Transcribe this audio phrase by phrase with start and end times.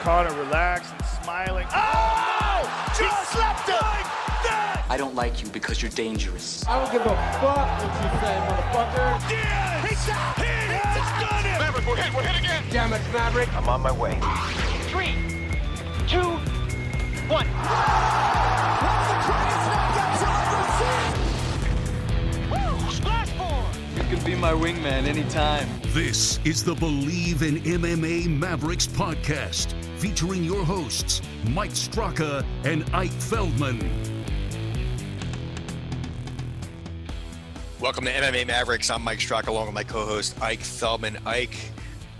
[0.00, 1.66] Connor relaxed and smiling.
[1.74, 2.92] Oh!
[2.98, 3.74] Just slapped him!
[3.74, 4.08] Like
[4.48, 4.86] that!
[4.88, 6.64] I don't like you because you're dangerous.
[6.66, 9.30] I don't give a fuck what you say, motherfucker.
[9.30, 9.90] Yes!
[9.90, 10.34] He's down!
[10.36, 11.58] He has done it!
[11.60, 12.64] Maverick, we're hit, we're hit again!
[12.70, 13.52] Damn it, Maverick.
[13.54, 14.18] I'm on my way.
[14.88, 15.12] Three,
[16.08, 16.30] two,
[17.28, 17.46] one.
[22.50, 22.70] Woo!
[23.96, 25.68] You can be my wingman anytime.
[25.92, 33.10] This is the Believe in MMA Mavericks podcast, featuring your hosts, Mike Straka and Ike
[33.10, 33.78] Feldman.
[37.78, 38.88] Welcome to MMA Mavericks.
[38.88, 41.18] I'm Mike Straka along with my co-host Ike Feldman.
[41.26, 41.54] Ike,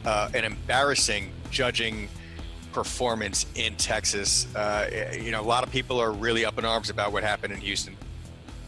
[0.05, 2.11] uh, an embarrassing judging
[2.75, 4.55] performance in Texas.
[4.55, 7.55] Uh, you know, a lot of people are really up in arms about what happened
[7.55, 7.97] in Houston.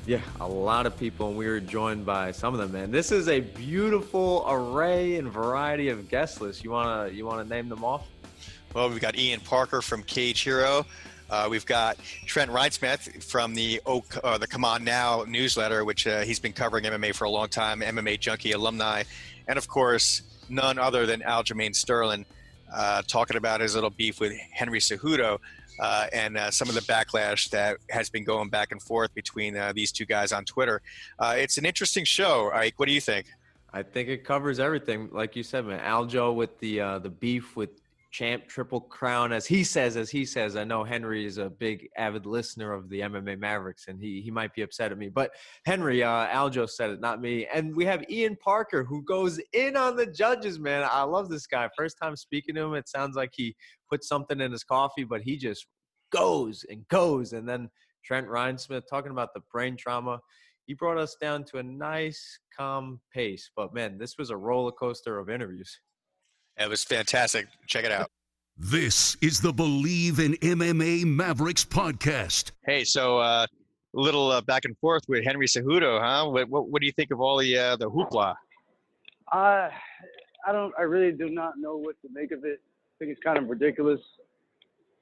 [0.06, 2.72] Yeah, a lot of people, and we were joined by some of them.
[2.72, 6.64] Man, this is a beautiful array and variety of guest lists.
[6.64, 8.06] You wanna you wanna name them off?
[8.74, 10.86] Well, we've got Ian Parker from Cage Hero.
[11.28, 16.06] Uh, we've got Trent Reinsmith from the Oak, uh, the Come On Now newsletter, which
[16.06, 19.02] uh, he's been covering MMA for a long time, MMA Junkie alumni,
[19.46, 22.24] and of course, none other than Aljamain Sterling,
[22.74, 25.38] uh, talking about his little beef with Henry Cejudo
[25.78, 29.54] uh, and uh, some of the backlash that has been going back and forth between
[29.74, 30.80] these two guys on Twitter.
[31.20, 32.74] it's an interesting show, Ike.
[32.78, 33.26] What do you think?
[33.70, 35.80] I think it covers everything, like you said, man.
[35.80, 37.82] Aljo with the the beef with
[38.12, 41.88] champ triple crown as he says as he says i know henry is a big
[41.96, 45.30] avid listener of the mma mavericks and he he might be upset at me but
[45.64, 47.46] henry uh aljo said it not me.
[47.52, 50.88] And we have ian parker who goes in on the judges man.
[50.90, 51.68] I love this guy.
[51.76, 53.54] First time speaking to him it sounds like he
[53.90, 55.66] put something in his coffee but he just
[56.10, 57.32] goes and goes.
[57.32, 57.68] And then
[58.04, 60.20] trent reinsmith talking about the brain trauma
[60.66, 63.50] he brought us down to a nice calm pace.
[63.54, 65.80] But man this was a roller coaster of interviews
[66.58, 67.46] it was fantastic.
[67.66, 68.10] Check it out.
[68.56, 72.52] This is the Believe in MMA Mavericks podcast.
[72.64, 73.46] Hey, so uh,
[73.96, 76.28] a little uh, back and forth with Henry Cejudo, huh?
[76.30, 78.34] What, what, what do you think of all the uh, the hoopla?
[79.32, 79.68] Uh,
[80.46, 80.72] I don't.
[80.78, 82.60] I really do not know what to make of it.
[82.60, 84.00] I think it's kind of ridiculous.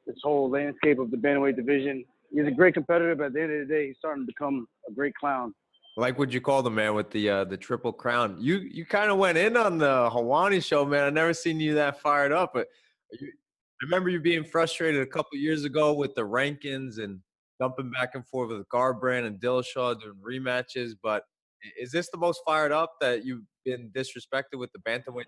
[0.06, 2.04] This whole landscape of the bantamweight division.
[2.32, 4.66] He's a great competitor, but at the end of the day, he's starting to become
[4.88, 5.52] a great clown.
[5.96, 8.36] Like what you call the man with the uh, the triple crown.
[8.38, 11.04] You you kind of went in on the Helwani show, man.
[11.04, 12.52] I never seen you that fired up.
[12.54, 12.68] But
[13.20, 17.18] you, I remember you being frustrated a couple years ago with the rankings and
[17.58, 20.92] dumping back and forth with Garbrandt and Dillashaw doing rematches.
[21.02, 21.24] But
[21.78, 25.24] is this the most fired up that you've been disrespected with the bantamweight?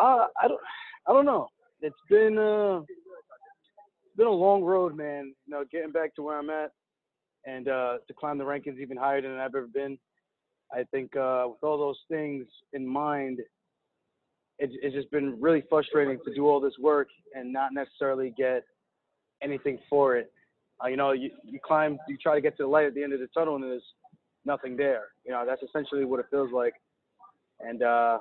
[0.00, 0.60] Uh, I don't
[1.08, 1.48] I don't know.
[1.82, 5.34] It's been uh, it's been a long road, man.
[5.46, 6.70] You know, getting back to where I'm at
[7.46, 9.98] and uh, to climb the rankings even higher than I've ever been.
[10.72, 13.40] I think uh, with all those things in mind,
[14.58, 18.62] it, it's just been really frustrating to do all this work and not necessarily get
[19.42, 20.30] anything for it.
[20.82, 23.02] Uh, you know, you, you climb, you try to get to the light at the
[23.02, 23.82] end of the tunnel, and there's
[24.44, 25.08] nothing there.
[25.24, 26.74] You know, that's essentially what it feels like.
[27.60, 28.18] And uh,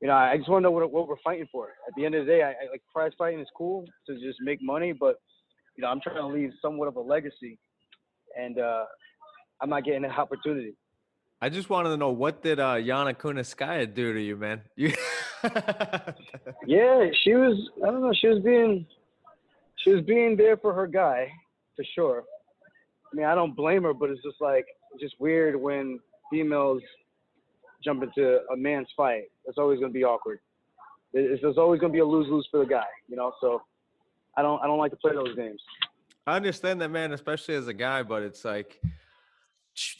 [0.00, 1.68] you know, I just want to know what, what we're fighting for.
[1.86, 4.38] At the end of the day, I, I like prize fighting is cool to just
[4.40, 5.16] make money, but
[5.76, 7.58] you know, I'm trying to leave somewhat of a legacy
[8.38, 8.84] and uh,
[9.60, 10.74] I'm not getting that opportunity.
[11.40, 14.60] I just wanted to know what did uh, Yana Kunitskaya do to you, man?
[14.76, 14.92] You
[16.66, 17.70] yeah, she was.
[17.82, 18.12] I don't know.
[18.14, 18.86] She was being,
[19.82, 21.32] she was being there for her guy,
[21.74, 22.22] for sure.
[23.12, 24.66] I mean, I don't blame her, but it's just like
[25.00, 25.98] just weird when
[26.30, 26.80] females
[27.84, 29.24] jump into a man's fight.
[29.46, 30.38] It's always going to be awkward.
[31.12, 33.32] It's, there's always going to be a lose lose for the guy, you know.
[33.40, 33.62] So
[34.36, 35.60] I don't I don't like to play those games.
[36.26, 38.80] I understand that, man, especially as a guy, but it's like,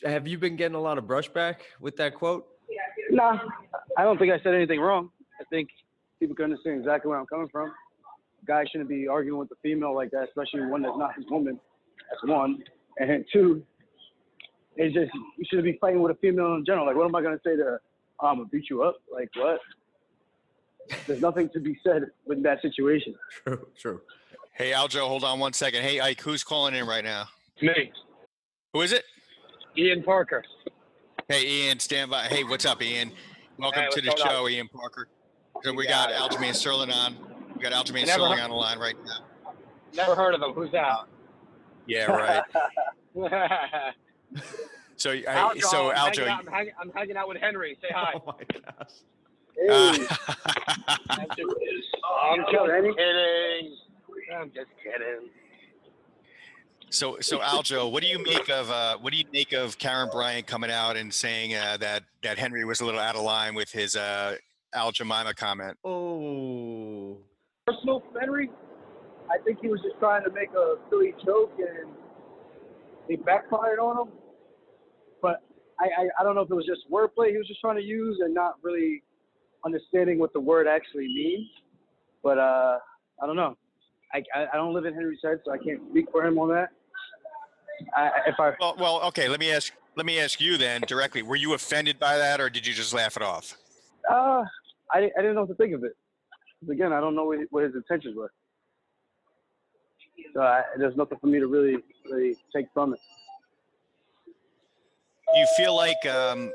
[0.04, 2.46] have you been getting a lot of brushback with that quote?
[3.10, 3.38] Nah,
[3.96, 5.10] I don't think I said anything wrong.
[5.40, 5.68] I think
[6.20, 7.72] people can understand exactly where I'm coming from.
[8.46, 11.58] Guy shouldn't be arguing with a female like that, especially one that's not his woman.
[12.10, 12.62] That's one.
[12.98, 13.62] And two,
[14.76, 16.86] it's just you shouldn't be fighting with a female in general.
[16.86, 17.82] Like, what am I gonna say to her?
[18.20, 18.96] Oh, I'm gonna beat you up?
[19.12, 19.60] Like what?
[21.06, 23.14] There's nothing to be said with that situation.
[23.44, 24.00] True, true.
[24.54, 25.82] Hey, Aljo, hold on one second.
[25.82, 27.26] Hey, Ike, who's calling in right now?
[27.60, 27.90] Me.
[28.72, 29.04] Who is it?
[29.76, 30.44] Ian Parker.
[31.28, 32.24] Hey, Ian, stand by.
[32.24, 33.12] Hey, what's up, Ian?
[33.58, 34.50] Welcome Hey, to the what's going show, on?
[34.50, 35.08] Ian Parker.
[35.62, 37.16] So we got Aljamain Sterling on.
[37.56, 39.52] We got Aljamain Never Sterling heard- on the line right now.
[39.94, 40.52] Never heard of him.
[40.52, 40.98] Who's that?
[41.84, 42.44] Yeah, right.
[44.96, 47.76] So, I, Aljo, so I'm, Aljo, hanging out, I'm, hanging, I'm hanging out with Henry.
[47.82, 48.12] Say hi.
[48.14, 48.92] Oh my gosh.
[49.68, 49.96] uh,
[51.10, 51.56] I'm just,
[52.22, 53.76] I'm just kidding.
[54.34, 55.28] I'm just kidding.
[56.90, 60.10] so, so Aljo, what do you make of uh, what do you make of Karyn
[60.10, 63.54] Bryant coming out and saying uh, that that Henry was a little out of line
[63.54, 64.36] with his uh,
[64.74, 65.76] Al Jemima comment.
[65.84, 67.18] Oh.
[67.66, 68.50] Personal for Henry,
[69.30, 71.90] I think he was just trying to make a silly joke and
[73.08, 74.12] it backfired on him.
[75.20, 75.42] But
[75.78, 77.82] I, I, I don't know if it was just wordplay he was just trying to
[77.82, 79.02] use and not really
[79.64, 81.48] understanding what the word actually means.
[82.22, 82.78] But uh,
[83.22, 83.56] I don't know.
[84.14, 86.68] I, I, don't live in Henry's head, so I can't speak for him on that.
[87.96, 89.28] I, if I Well, well, okay.
[89.28, 89.72] Let me ask.
[89.96, 91.22] Let me ask you then directly.
[91.22, 93.56] Were you offended by that, or did you just laugh it off?
[94.10, 94.42] uh,
[94.90, 95.92] I, I didn't know what to think of it.
[96.70, 98.32] Again, I don't know what, what his intentions were.
[100.34, 101.76] So I, there's nothing for me to really
[102.10, 103.00] really take from it.
[104.26, 106.52] Do you feel like um,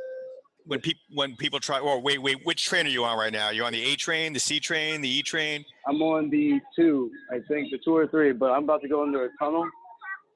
[0.67, 1.79] when people when people try?
[1.79, 2.45] Or wait, wait.
[2.45, 3.49] Which train are you on right now?
[3.49, 5.65] You're on the A train, the C train, the E train.
[5.87, 9.01] I'm on the two, I think, the two or three, but I'm about to go
[9.03, 9.65] under a tunnel,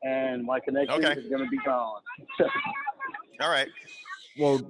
[0.03, 1.19] and my connection Okay.
[1.19, 2.01] is going to be gone.
[3.41, 3.67] All right.
[4.39, 4.61] Well,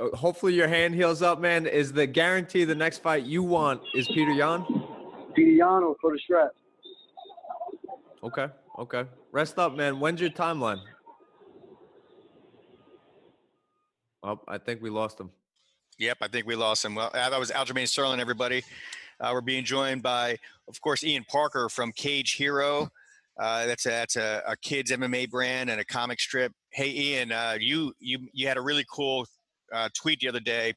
[0.00, 1.66] uh, hopefully your hand heals up, man.
[1.66, 4.64] Is the guarantee the next fight you want is Peter Yan?
[5.36, 6.50] Pidiano for the strap.
[8.22, 9.04] Okay, okay.
[9.32, 10.00] Rest up, man.
[10.00, 10.80] When's your timeline?
[14.48, 15.30] I think we lost him.
[15.98, 16.94] Yep, I think we lost him.
[16.94, 18.62] Well, that was Aljamain Sterling, everybody.
[19.20, 20.38] Uh, we're being joined by,
[20.68, 22.88] of course, Ian Parker from Cage Hero.
[23.40, 26.52] Uh, that's a, that's a, a kids MMA brand and a comic strip.
[26.72, 29.26] Hey, Ian, uh, you you you had a really cool
[29.72, 30.72] uh, tweet the other day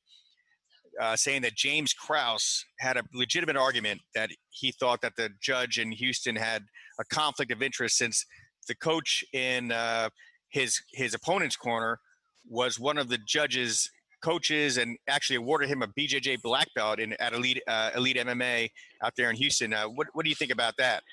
[1.00, 5.80] uh, saying that James Krause had a legitimate argument that he thought that the judge
[5.80, 6.64] in Houston had
[7.00, 8.26] a conflict of interest since
[8.68, 10.10] the coach in uh,
[10.50, 12.00] his his opponent's corner
[12.48, 13.90] was one of the judges
[14.22, 18.70] coaches and actually awarded him a BJJ black belt in at elite uh, elite MMA
[19.04, 19.74] out there in Houston.
[19.74, 21.04] Uh, what what do you think about that?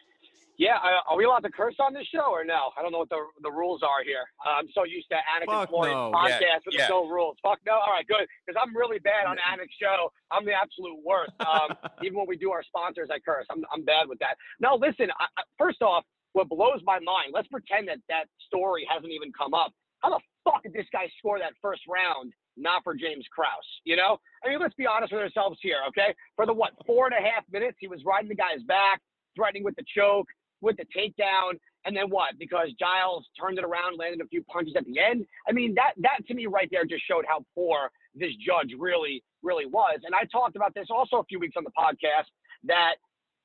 [0.59, 2.75] Yeah, uh, are we allowed to curse on this show or no?
[2.77, 4.27] I don't know what the the rules are here.
[4.45, 6.11] Uh, I'm so used to Anakin Fuck Floyd's no.
[6.13, 6.89] podcast Yeah, with yeah.
[6.91, 7.37] no rules.
[7.43, 7.75] Fuck no.
[7.75, 8.27] All right, good.
[8.45, 10.11] Because I'm really bad on Anik's show.
[10.33, 11.31] I'm the absolute worst.
[11.41, 13.47] Um, even when we do our sponsors, I curse.
[13.51, 14.37] I'm I'm bad with that.
[14.61, 15.11] No, listen.
[15.15, 17.31] I, I, first off, what blows my mind.
[17.33, 19.73] Let's pretend that that story hasn't even come up.
[20.03, 22.33] How the fuck did this guy score that first round?
[22.57, 24.19] Not for James Krause, you know.
[24.45, 26.15] I mean, let's be honest with ourselves here, okay?
[26.37, 29.01] For the what four and a half minutes, he was riding the guy's back,
[29.37, 30.27] threatening with the choke,
[30.61, 32.39] with the takedown, and then what?
[32.39, 35.25] Because Giles turned it around, landed a few punches at the end.
[35.49, 39.23] I mean, that that to me right there just showed how poor this judge really,
[39.43, 40.01] really was.
[40.05, 42.27] And I talked about this also a few weeks on the podcast
[42.65, 42.97] that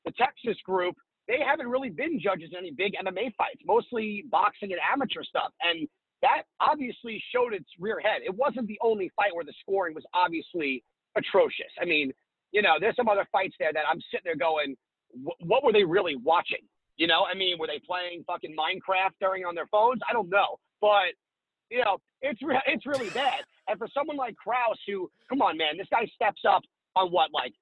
[0.06, 0.96] the Texas group
[1.28, 5.54] they haven't really been judges in any big MMA fights, mostly boxing and amateur stuff.
[5.62, 5.88] And
[6.24, 8.22] that obviously showed its rear head.
[8.26, 10.84] It wasn't the only fight where the scoring was obviously
[11.16, 11.72] atrocious.
[11.82, 12.12] I mean,
[12.52, 14.76] you know, there's some other fights there that I'm sitting there going,
[15.42, 16.66] what were they really watching?
[16.98, 20.02] You know, I mean, were they playing fucking Minecraft during on their phones?
[20.10, 21.14] I don't know, but
[21.70, 23.44] you know, it's re- it's really bad.
[23.68, 26.62] And for someone like Krause, who, come on, man, this guy steps up
[26.96, 27.54] on what like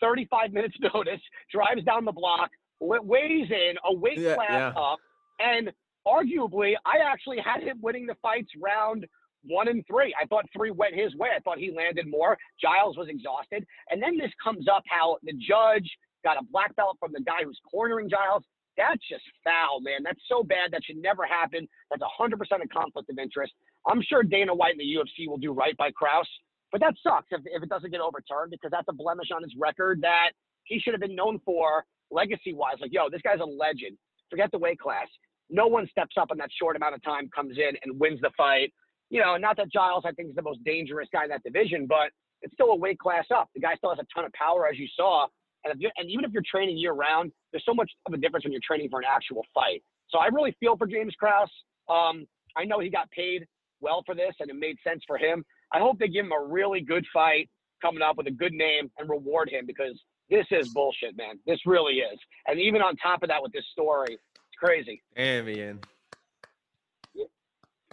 [0.00, 1.20] 35 minutes notice,
[1.52, 2.50] drives down the block,
[2.80, 4.80] weighs in a weight Yeah, class yeah.
[4.82, 4.98] up,
[5.38, 5.70] and
[6.06, 9.06] arguably, I actually had him winning the fights round
[9.44, 10.14] one and three.
[10.20, 11.28] I thought three went his way.
[11.34, 12.36] I thought he landed more.
[12.60, 13.66] Giles was exhausted.
[13.90, 15.88] And then this comes up how the judge
[16.24, 18.44] got a black belt from the guy who's cornering Giles.
[18.76, 20.02] That's just foul, man.
[20.04, 20.72] That's so bad.
[20.72, 21.68] That should never happen.
[21.90, 23.52] That's 100% a conflict of interest.
[23.86, 26.28] I'm sure Dana White and the UFC will do right by Krause,
[26.72, 29.52] but that sucks if, if it doesn't get overturned because that's a blemish on his
[29.58, 30.32] record that
[30.64, 32.76] he should have been known for legacy wise.
[32.80, 33.96] Like, yo, this guy's a legend.
[34.30, 35.08] Forget the weight class.
[35.50, 38.30] No one steps up in that short amount of time, comes in and wins the
[38.36, 38.72] fight.
[39.10, 41.86] You know, not that Giles, I think, is the most dangerous guy in that division,
[41.86, 42.10] but
[42.42, 43.48] it's still a weight class up.
[43.54, 45.26] The guy still has a ton of power, as you saw.
[45.64, 48.52] And, and even if you're training year round, there's so much of a difference when
[48.52, 49.82] you're training for an actual fight.
[50.08, 51.50] So I really feel for James Krause.
[51.88, 52.26] Um,
[52.56, 53.46] I know he got paid
[53.80, 55.44] well for this, and it made sense for him.
[55.72, 57.48] I hope they give him a really good fight
[57.82, 61.38] coming up with a good name and reward him because this is bullshit, man.
[61.46, 62.18] This really is.
[62.46, 64.16] And even on top of that, with this story,
[64.60, 65.02] crazy.
[65.16, 65.80] Damn, Ian.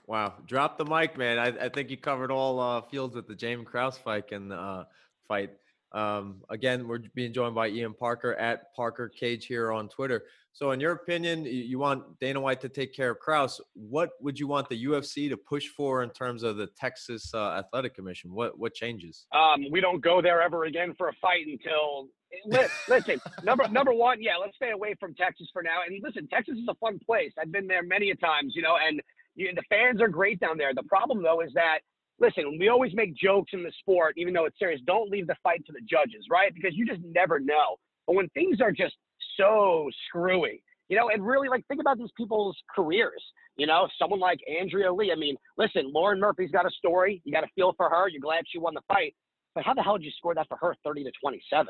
[0.06, 0.36] Wow.
[0.46, 1.38] Drop the mic, man.
[1.40, 4.86] I, I think you covered all uh, fields with the James Krause fight and uh,
[5.28, 5.52] fight.
[5.92, 10.24] Um, again, we're being joined by Ian Parker at Parker Cage Hero on Twitter.
[10.54, 13.62] So, in your opinion, you, you want Dana White to take care of Krause.
[13.74, 17.52] What would you want the UFC to push for in terms of the Texas uh,
[17.52, 18.34] Athletic Commission?
[18.34, 19.28] What what changes?
[19.34, 22.10] Um, we don't go there ever again for a fight until.
[22.46, 25.80] Li- Listen, number number one, yeah, let's stay away from Texas for now.
[25.88, 27.34] And listen, Texas is a fun place.
[27.42, 29.02] I've been there many a times, you know, and
[29.36, 30.74] you, the fans are great down there.
[30.74, 31.80] The problem though is that
[32.20, 34.82] listen, we always make jokes in the sport, even though it's serious.
[34.88, 36.54] Don't leave the fight to the judges, right?
[36.54, 37.78] Because you just never know.
[38.08, 38.96] But when things are just
[39.38, 43.24] so screwy, you know, and really like think about these people's careers.
[43.58, 45.12] You know, someone like Andrea Lee.
[45.12, 47.22] I mean, listen, Lauren Murphy's got a story.
[47.26, 48.08] You got to feel for her.
[48.10, 49.16] You're glad she won the fight.
[49.56, 51.68] but how the hell did you score that for her 30 to 27?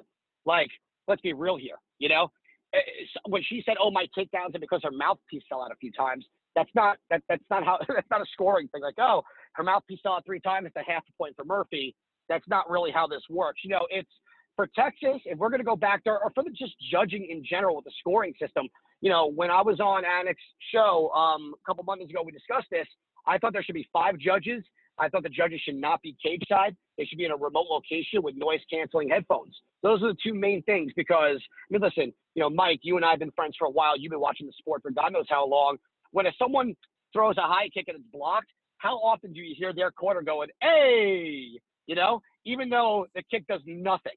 [0.48, 0.70] Like,
[1.08, 1.76] let's be real here.
[2.00, 2.32] You know,
[2.74, 5.76] Eh, eh, when she said, "Oh, my takedowns and because her mouthpiece fell out a
[5.76, 6.26] few times,"
[6.56, 8.82] that's not that that's not how that's not a scoring thing.
[8.82, 9.24] Like, oh,
[9.54, 11.96] her mouthpiece fell out three times, it's a half a point for Murphy.
[12.30, 13.62] That's not really how this works.
[13.64, 14.10] You know, it's
[14.56, 15.22] for Texas.
[15.26, 17.86] If we're going to go back there, or for the just judging in general with
[17.86, 18.68] the scoring system.
[19.00, 20.42] You know, when I was on Anik's
[20.74, 22.88] show um, a couple Mondays ago, we discussed this.
[23.28, 24.64] I thought there should be five judges.
[25.00, 26.76] I thought the judges should not be cage side.
[26.98, 29.56] They should be in a remote location with noise canceling headphones.
[29.84, 33.06] Those are the two main things because, I mean, listen, you know, Mike, you and
[33.06, 33.98] I have been friends for a while.
[33.98, 35.78] You've been watching the sport for God knows how long.
[36.12, 36.76] When if someone
[37.14, 40.50] throws a high kick and it's blocked, how often do you hear their corner going,
[40.62, 44.14] hey, you know, even though the kick does nothing?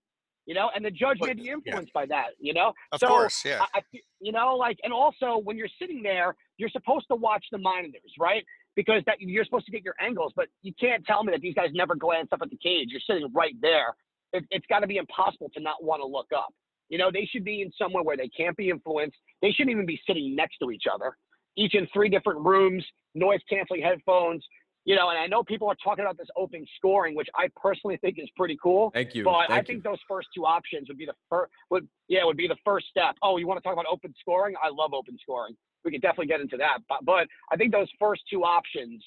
[0.47, 2.01] You know, and the judge may be influenced yeah.
[2.01, 2.31] by that.
[2.41, 3.65] You know, of so, course, yeah.
[3.75, 3.83] I,
[4.21, 8.13] you know, like, and also when you're sitting there, you're supposed to watch the monitors,
[8.19, 8.45] right?
[8.81, 11.53] Because that you're supposed to get your angles, but you can't tell me that these
[11.53, 12.89] guys never glance up at the cage.
[12.89, 13.95] You're sitting right there.
[14.33, 16.55] It, it's got to be impossible to not want to look up.
[16.89, 19.19] You know, they should be in somewhere where they can't be influenced.
[19.43, 21.15] They shouldn't even be sitting next to each other,
[21.59, 22.83] each in three different rooms,
[23.15, 24.43] noise canceling headphones.
[24.87, 27.99] You know, and I know people are talking about this open scoring, which I personally
[27.99, 28.91] think is pretty cool.
[28.95, 29.25] Thank you.
[29.25, 29.91] But Thank I think you.
[29.91, 31.53] those first two options would be the first.
[31.69, 33.15] Would yeah, would be the first step.
[33.23, 34.55] Oh, you want to talk about open scoring?
[34.63, 35.55] I love open scoring.
[35.85, 36.79] We could definitely get into that.
[36.89, 39.03] But but I think those first two options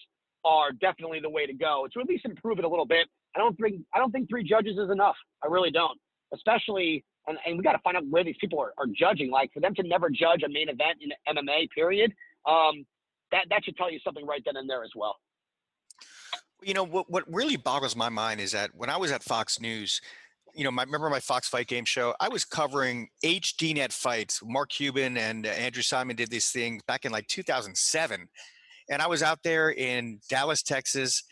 [0.46, 3.08] are definitely the way to go to at least improve it a little bit.
[3.36, 5.16] I don't think I don't think three judges is enough.
[5.44, 5.98] I really don't.
[6.34, 9.32] Especially and, and we got to find out where these people are, are judging.
[9.32, 12.14] Like for them to never judge a main event in MMA, period.
[12.46, 12.86] Um,
[13.32, 15.16] that that should tell you something right then and there as well.
[16.62, 17.10] You know what?
[17.10, 20.02] What really boggles my mind is that when I was at Fox News,
[20.54, 22.14] you know, my, remember my Fox Fight Game show?
[22.20, 24.42] I was covering HDNet fights.
[24.44, 28.28] Mark Cuban and uh, Andrew Simon did these things back in like 2007
[28.90, 31.24] and I was out there in Dallas, Texas,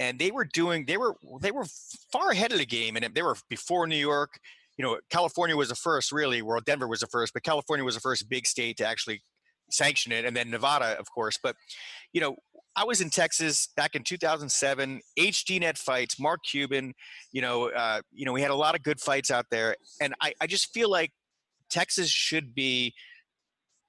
[0.00, 1.66] and they were doing they were they were
[2.12, 4.38] far ahead of the game, and they were before New York.
[4.76, 6.42] You know, California was the first, really.
[6.42, 9.22] Well, Denver was the first, but California was the first big state to actually
[9.70, 11.38] sanction it, and then Nevada, of course.
[11.40, 11.56] But
[12.12, 12.36] you know,
[12.76, 15.00] I was in Texas back in 2007.
[15.18, 16.92] HDNet fights, Mark Cuban.
[17.32, 20.14] You know, uh, you know, we had a lot of good fights out there, and
[20.20, 21.12] I, I just feel like
[21.70, 22.94] Texas should be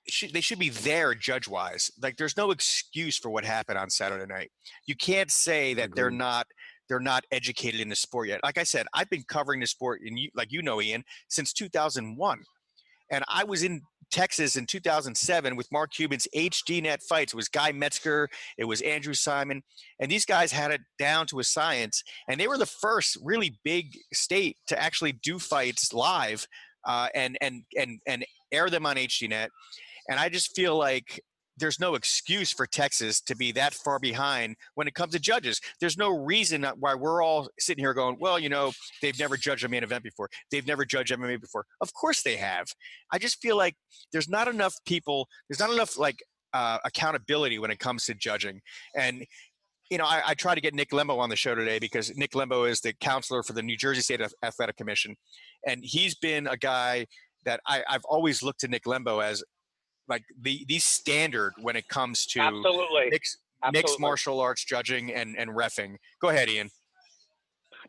[0.07, 1.91] should, they should be there judge wise.
[2.01, 4.51] Like there's no excuse for what happened on Saturday night.
[4.85, 6.47] You can't say that they're not
[6.87, 8.41] they're not educated in the sport yet.
[8.43, 11.53] Like I said, I've been covering the sport and you like you know Ian since
[11.53, 12.43] 2001.
[13.11, 13.81] And I was in
[14.11, 17.33] Texas in 2007 with Mark Cuban's HDNet fights.
[17.33, 19.63] It was Guy Mezger, it was Andrew Simon,
[19.99, 22.03] and these guys had it down to a science.
[22.27, 26.47] And they were the first really big state to actually do fights live
[26.85, 29.49] uh, and and and and air them on HDNet.
[30.09, 31.21] And I just feel like
[31.57, 35.59] there's no excuse for Texas to be that far behind when it comes to judges.
[35.79, 38.71] There's no reason why we're all sitting here going, well, you know,
[39.01, 40.29] they've never judged a main event before.
[40.51, 41.65] They've never judged MMA before.
[41.81, 42.67] Of course they have.
[43.11, 43.75] I just feel like
[44.11, 48.61] there's not enough people, there's not enough like uh, accountability when it comes to judging.
[48.95, 49.25] And
[49.91, 52.31] you know, I, I try to get Nick Lembo on the show today because Nick
[52.31, 55.15] Lembo is the counselor for the New Jersey State Athletic Commission,
[55.67, 57.05] and he's been a guy
[57.45, 59.43] that I, have always looked to Nick Lembo as
[60.07, 63.37] like the the standard when it comes to absolutely mixed,
[63.71, 65.95] mixed martial arts judging and and refing.
[66.21, 66.69] Go ahead, Ian.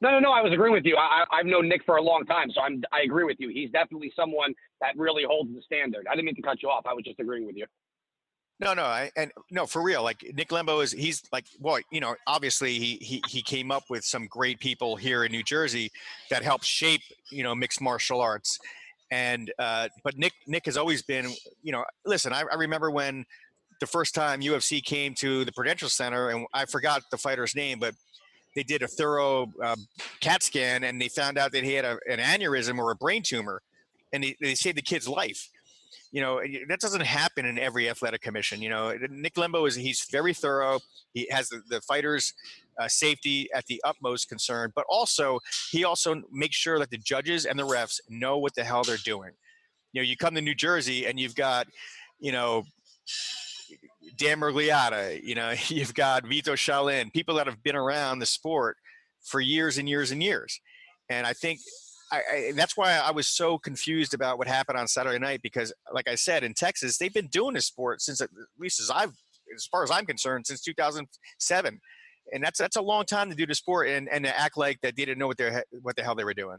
[0.03, 0.31] No, no, no.
[0.31, 0.97] I was agreeing with you.
[0.97, 3.49] I, I've known Nick for a long time, so I'm I agree with you.
[3.49, 6.07] He's definitely someone that really holds the standard.
[6.11, 6.85] I didn't mean to cut you off.
[6.87, 7.67] I was just agreeing with you.
[8.59, 10.03] No, no, I, and no, for real.
[10.03, 13.85] Like Nick Lembo is, he's like, well, you know, obviously he he he came up
[13.91, 15.91] with some great people here in New Jersey
[16.31, 18.59] that helped shape, you know, mixed martial arts
[19.11, 21.27] and uh, but Nick Nick has always been
[21.63, 23.25] you know listen I, I, remember when
[23.81, 27.79] the first time UFC came to the Prudential Center and I forgot the fighter's name
[27.79, 27.95] but
[28.55, 29.77] they did a thorough uh,
[30.21, 33.23] CAT scan and they found out that he had a, an aneurysm or a brain
[33.23, 33.63] tumor
[34.13, 35.51] and they, they saved the kid's life.
[36.13, 38.97] You know that doesn't happen in every athletic commission you know.
[39.11, 40.81] Nick Lembo is he's very thorough.
[41.13, 42.33] He has the, the fighters
[42.79, 45.39] uh, safety at the utmost concern, but also
[45.71, 48.97] he also makes sure that the judges and the refs know what the hell they're
[48.99, 49.31] doing.
[49.93, 51.67] You know, you come to New Jersey and you've got,
[52.19, 52.65] you know,
[54.17, 58.77] Dan Miragliotta, you know, you've got Vito Shalin, people that have been around the sport
[59.23, 60.61] for years and years and years.
[61.09, 61.61] And I think
[62.13, 65.73] I, I, that's why I was so confused about what happened on Saturday night because,
[65.93, 69.13] like I said, in Texas, they've been doing this sport since, at least as I've,
[69.55, 71.81] as far as I'm concerned, since 2007
[72.33, 74.81] and that's that's a long time to do the sport and, and to act like
[74.83, 76.59] that they didn't know what they what the hell they were doing.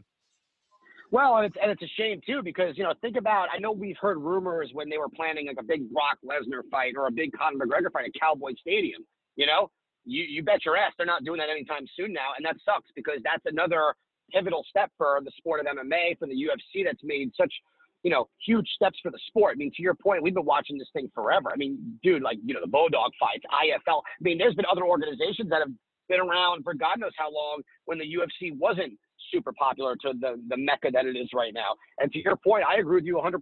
[1.10, 3.72] Well, and it's and it's a shame too because you know think about I know
[3.72, 7.10] we've heard rumors when they were planning like a big Brock Lesnar fight or a
[7.10, 9.02] big Conor McGregor fight at Cowboy Stadium.
[9.36, 9.70] You know,
[10.04, 12.90] you you bet your ass they're not doing that anytime soon now, and that sucks
[12.94, 13.94] because that's another
[14.30, 17.52] pivotal step for the sport of MMA, for the UFC that's made such,
[18.02, 19.54] you know, huge steps for the sport.
[19.54, 21.50] I mean, to your point, we've been watching this thing forever.
[21.52, 24.02] I mean, dude, like, you know, the Bodog fights, IFL.
[24.06, 25.72] I mean, there's been other organizations that have
[26.08, 28.94] been around for God knows how long when the UFC wasn't
[29.32, 31.74] super popular to the, the mecca that it is right now.
[31.98, 33.38] And to your point, I agree with you 100%.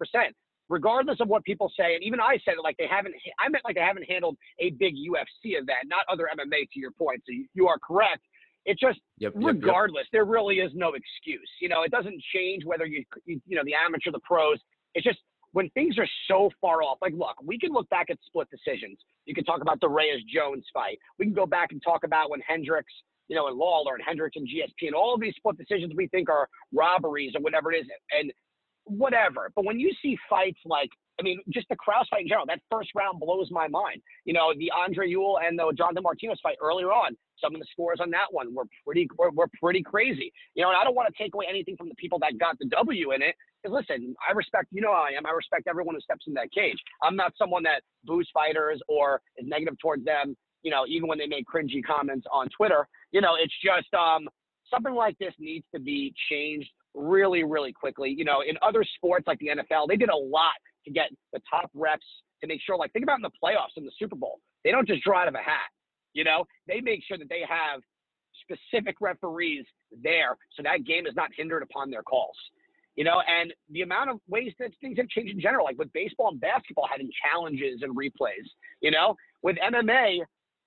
[0.68, 3.64] Regardless of what people say, and even I said it like they haven't, I meant
[3.64, 7.22] like they haven't handled a big UFC event, not other MMA to your point.
[7.24, 8.22] So you are correct.
[8.66, 9.54] It just, Yep, yep, yep.
[9.54, 11.48] regardless, there really is no excuse.
[11.60, 14.58] You know, it doesn't change whether you, you, you know, the amateur, the pros.
[14.94, 15.18] It's just
[15.52, 16.98] when things are so far off.
[17.00, 18.98] Like, look, we can look back at split decisions.
[19.24, 20.98] You can talk about the Reyes Jones fight.
[21.18, 22.92] We can go back and talk about when Hendricks,
[23.28, 26.08] you know, and Lawler and Hendricks and GSP and all of these split decisions we
[26.08, 27.86] think are robberies or whatever it is.
[28.18, 28.32] And
[28.84, 29.50] whatever.
[29.54, 32.60] But when you see fights like, I mean, just the Krause fight in general, that
[32.70, 34.02] first round blows my mind.
[34.24, 37.66] You know, the Andre Ewell and the Jonathan Martinez fight earlier on, some of the
[37.70, 40.32] scores on that one were pretty were, were pretty crazy.
[40.54, 42.58] You know, and I don't want to take away anything from the people that got
[42.58, 43.34] the W in it.
[43.62, 45.26] Because listen, I respect, you know I am.
[45.26, 46.78] I respect everyone who steps in that cage.
[47.02, 50.36] I'm not someone that boos fighters or is negative towards them.
[50.62, 52.88] You know, even when they make cringy comments on Twitter.
[53.12, 54.28] You know, it's just um,
[54.70, 58.14] something like this needs to be changed really, really quickly.
[58.16, 61.40] You know, in other sports like the NFL, they did a lot to get the
[61.48, 62.06] top reps
[62.40, 64.40] to make sure, like, think about in the playoffs in the Super Bowl.
[64.64, 65.70] They don't just draw out of a hat.
[66.12, 67.80] You know, they make sure that they have
[68.42, 69.64] specific referees
[70.02, 72.36] there so that game is not hindered upon their calls.
[72.94, 75.92] You know, and the amount of ways that things have changed in general, like with
[75.92, 78.48] baseball and basketball having challenges and replays,
[78.80, 80.20] you know, with MMA,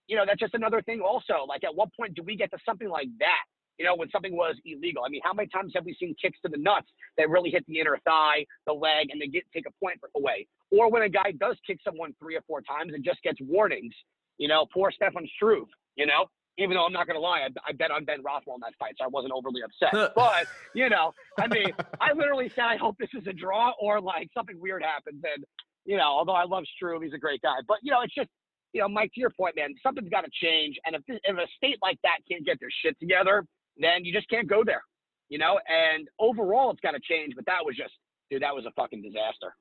[0.07, 1.45] you know, that's just another thing also.
[1.47, 3.45] Like at what point do we get to something like that?
[3.79, 5.03] You know, when something was illegal.
[5.05, 7.65] I mean, how many times have we seen kicks to the nuts that really hit
[7.67, 10.47] the inner thigh, the leg, and they get take a point away?
[10.71, 13.93] Or when a guy does kick someone three or four times and just gets warnings.
[14.37, 15.67] You know, poor Stefan Struve.
[15.95, 16.25] You know,
[16.57, 18.73] even though I'm not going to lie, I, I bet on Ben Rothwell in that
[18.77, 20.13] fight, so I wasn't overly upset.
[20.15, 24.01] but you know, I mean, I literally said I hope this is a draw or
[24.01, 25.23] like something weird happens.
[25.23, 25.45] And
[25.85, 27.55] you know, although I love Struve, he's a great guy.
[27.67, 28.29] But you know, it's just
[28.73, 30.77] you know, Mike, to your point, man, something's got to change.
[30.85, 33.43] And if, if a state like that can't get their shit together,
[33.79, 34.83] then you just can't go there,
[35.29, 35.59] you know?
[35.67, 37.33] And overall, it's got to change.
[37.35, 37.93] But that was just,
[38.29, 39.55] dude, that was a fucking disaster.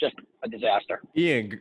[0.00, 1.00] Just a disaster.
[1.16, 1.60] Ian, g-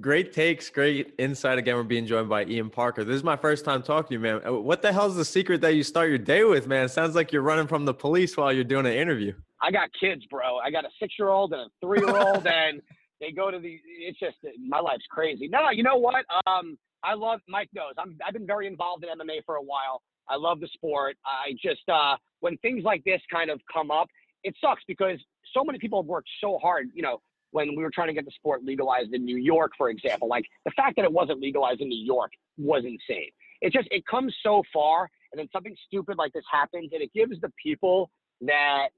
[0.00, 1.58] great takes, great insight.
[1.58, 3.04] Again, we're being joined by Ian Parker.
[3.04, 4.40] This is my first time talking to you, man.
[4.44, 6.86] Uh, What the hell's the secret that you start your day with, man?
[6.86, 9.32] It sounds like you're running from the police while you're doing an interview.
[9.60, 10.58] I got kids, bro.
[10.58, 12.82] I got a six year old and a three year old, and
[13.20, 13.78] they go to the.
[14.00, 15.46] It's just my life's crazy.
[15.46, 16.24] No, you know what?
[16.48, 17.92] Um, I love Mike knows.
[17.96, 18.18] I'm.
[18.26, 20.02] I've been very involved in MMA for a while.
[20.32, 21.16] I love the sport.
[21.26, 24.08] I just uh, when things like this kind of come up,
[24.44, 25.18] it sucks because
[25.54, 26.88] so many people have worked so hard.
[26.94, 29.90] You know, when we were trying to get the sport legalized in New York, for
[29.90, 33.30] example, like the fact that it wasn't legalized in New York was insane.
[33.60, 37.12] It just it comes so far, and then something stupid like this happens, and it
[37.12, 38.88] gives the people that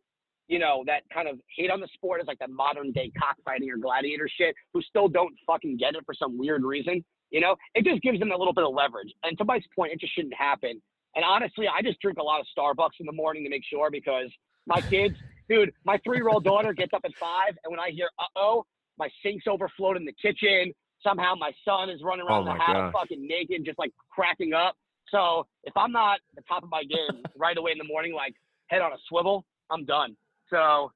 [0.49, 3.71] you know, that kind of hate on the sport as like that modern day cockfighting
[3.71, 7.05] or gladiator shit who still don't fucking get it for some weird reason.
[7.31, 9.13] You know, it just gives them a little bit of leverage.
[9.23, 10.81] And to Mike's point, it just shouldn't happen.
[11.17, 13.91] And honestly, I just drink a lot of Starbucks in the morning to make sure
[13.91, 14.31] because
[14.67, 15.15] my kids,
[15.49, 18.25] dude, my three year old daughter gets up at five, and when I hear uh
[18.37, 18.65] oh,
[18.99, 20.73] my sink's overflowed in the kitchen.
[21.03, 22.93] Somehow my son is running around Oh the house gosh.
[23.03, 24.75] fucking naked, just like cracking up.
[25.09, 28.15] So if I'm not at the top of my game right away in the morning,
[28.15, 28.35] like
[28.69, 30.17] head on a swivel, I'm done.
[30.49, 30.93] So,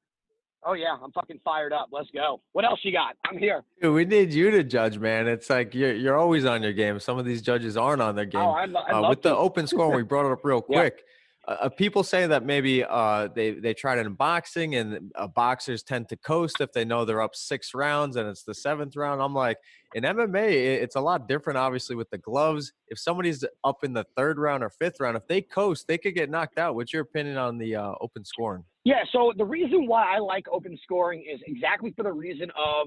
[0.65, 1.89] oh yeah, I'm fucking fired up.
[1.93, 2.41] Let's go.
[2.53, 3.17] What else you got?
[3.27, 3.65] I'm here.
[3.81, 5.27] Dude, we need you to judge, man.
[5.27, 6.99] It's like you're you're always on your game.
[7.01, 8.41] Some of these judges aren't on their game.
[8.41, 11.03] Oh, I'd, I'd uh, with the open score, we brought it up real quick.
[11.49, 15.27] Uh, uh, people say that maybe uh, they they tried it in boxing, and uh,
[15.27, 18.97] boxers tend to coast if they know they're up six rounds and it's the seventh
[18.97, 19.23] round.
[19.23, 19.57] I'm like,
[19.95, 22.73] in MMA, it's a lot different, obviously, with the gloves.
[22.89, 26.15] If somebody's up in the third round or fifth round, if they coast, they could
[26.15, 26.75] get knocked out.
[26.75, 28.65] What's your opinion on the uh, open scoring?
[28.89, 32.87] Yeah, so the reason why I like open scoring is exactly for the reason of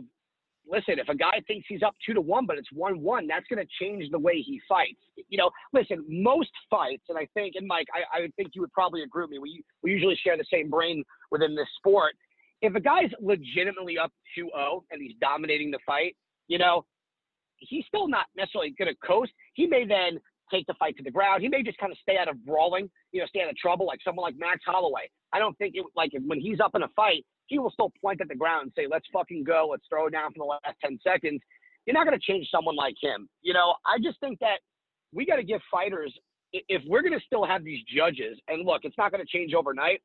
[0.68, 3.46] listen, if a guy thinks he's up two to one, but it's one one, that's
[3.48, 4.98] going to change the way he fights.
[5.30, 8.62] You know, listen, most fights, and I think, and Mike, I, I would think you
[8.62, 9.38] would probably agree with me.
[9.38, 12.16] We we usually share the same brain within this sport.
[12.64, 16.16] If a guy's legitimately up 2-0 and he's dominating the fight,
[16.48, 16.84] you know,
[17.58, 19.34] he's still not necessarily going to coast.
[19.54, 20.20] He may then
[20.52, 21.42] take the fight to the ground.
[21.42, 23.86] He may just kind of stay out of brawling, you know, stay out of trouble,
[23.88, 25.10] like someone like Max Holloway.
[25.34, 28.22] I don't think it like when he's up in a fight, he will still point
[28.22, 29.70] at the ground and say, "Let's fucking go.
[29.72, 31.42] Let's throw it down for the last ten seconds."
[31.86, 33.28] You're not going to change someone like him.
[33.42, 34.60] You know, I just think that
[35.14, 36.14] we got to give fighters
[36.54, 38.38] if we're going to still have these judges.
[38.48, 40.02] And look, it's not going to change overnight.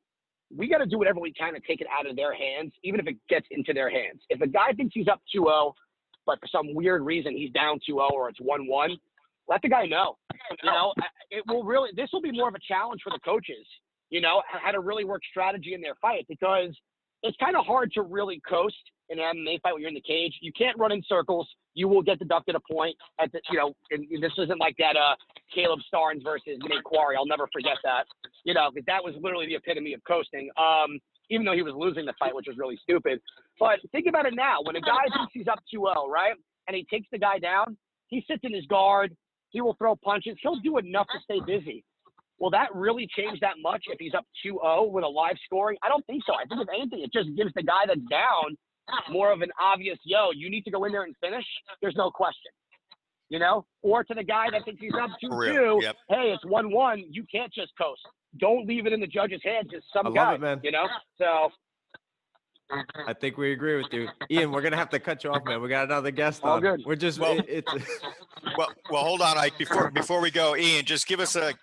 [0.55, 2.99] We got to do whatever we can to take it out of their hands, even
[2.99, 4.21] if it gets into their hands.
[4.29, 5.73] If a guy thinks he's up 2-0,
[6.25, 8.97] but for some weird reason he's down 2-0 or it's 1-1,
[9.47, 10.17] let the guy know.
[10.63, 10.93] You know,
[11.31, 11.89] it will really.
[11.95, 13.65] This will be more of a challenge for the coaches.
[14.09, 16.75] you know, how to really work strategy in their fight because
[17.23, 18.75] it's kind of hard to really coast
[19.09, 20.33] in an MMA fight when you're in the cage.
[20.41, 21.47] You can't run in circles.
[21.73, 24.95] You will get deducted a point at the, you know, and this isn't like that,
[24.95, 25.15] uh,
[25.55, 27.15] Kalib Starnes versus Nate Quarry.
[27.17, 28.05] I'll never forget that,
[28.43, 30.49] you know, because that was literally the epitome of coasting.
[30.57, 33.19] Um, even though he was losing the fight, which was really stupid.
[33.59, 34.59] But think about it now.
[34.63, 36.33] When a guy thinks he's up 2-0, right,
[36.67, 37.75] and he takes the guy down,
[38.07, 39.15] he sits in his guard.
[39.49, 40.37] He will throw punches.
[40.41, 41.83] He'll do enough to stay busy.
[42.39, 45.77] Will that really change that much if he's up 2-0 with a live scoring?
[45.83, 46.33] I don't think so.
[46.33, 48.55] I think if anything, it just gives the guy that's down
[49.09, 51.45] more of an obvious, yo, you need to go in there and finish.
[51.81, 52.51] There's no question.
[53.29, 53.65] You know?
[53.81, 55.95] Or to the guy that thinks he's up 2-2, Yep.
[56.09, 57.05] hey, it's 1-1.
[57.09, 58.01] You can't just coast.
[58.39, 59.69] Don't leave it in the judge's hands.
[59.71, 60.59] Just some guy, it, man.
[60.63, 60.87] you know?
[61.17, 61.49] So
[63.07, 64.51] I think we agree with you, Ian.
[64.51, 65.61] We're gonna have to cut you off, man.
[65.61, 66.61] We got another guest All on.
[66.61, 66.83] good.
[66.85, 67.71] We're just Well- it, it's
[68.57, 69.57] Well, well, hold on, Ike.
[69.59, 71.53] Before before we go, Ian, just give us a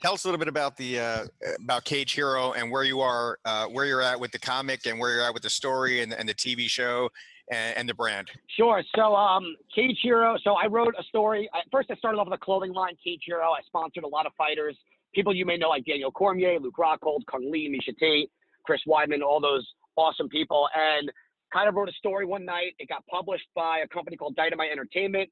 [0.00, 1.26] tell us a little bit about the uh,
[1.58, 5.00] about Cage Hero and where you are, uh, where you're at with the comic, and
[5.00, 7.10] where you're at with the story and, and the TV show
[7.50, 8.30] and, and the brand.
[8.56, 8.82] Sure.
[8.94, 10.36] So, um, Cage Hero.
[10.44, 11.48] So I wrote a story.
[11.72, 13.50] First, I started off with a clothing line, Cage Hero.
[13.50, 14.76] I sponsored a lot of fighters,
[15.14, 18.30] people you may know like Daniel Cormier, Luke Rockhold, Cung Le, Miesha Tate,
[18.64, 20.68] Chris Weidman, all those awesome people.
[20.76, 21.10] And
[21.52, 22.74] kind of wrote a story one night.
[22.78, 25.30] It got published by a company called Dynamite Entertainment,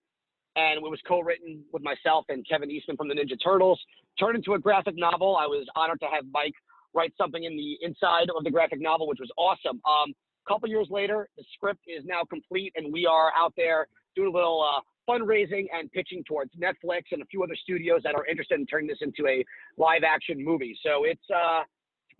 [0.56, 3.80] and it was co-written with myself and Kevin Eastman from the Ninja Turtles.
[4.18, 5.36] Turned into a graphic novel.
[5.36, 6.54] I was honored to have Mike
[6.94, 9.80] write something in the inside of the graphic novel, which was awesome.
[9.84, 10.14] Um,
[10.46, 14.28] a couple years later, the script is now complete, and we are out there doing
[14.28, 18.24] a little uh, fundraising and pitching towards Netflix and a few other studios that are
[18.26, 19.44] interested in turning this into a
[19.76, 20.76] live-action movie.
[20.84, 21.62] So it's uh,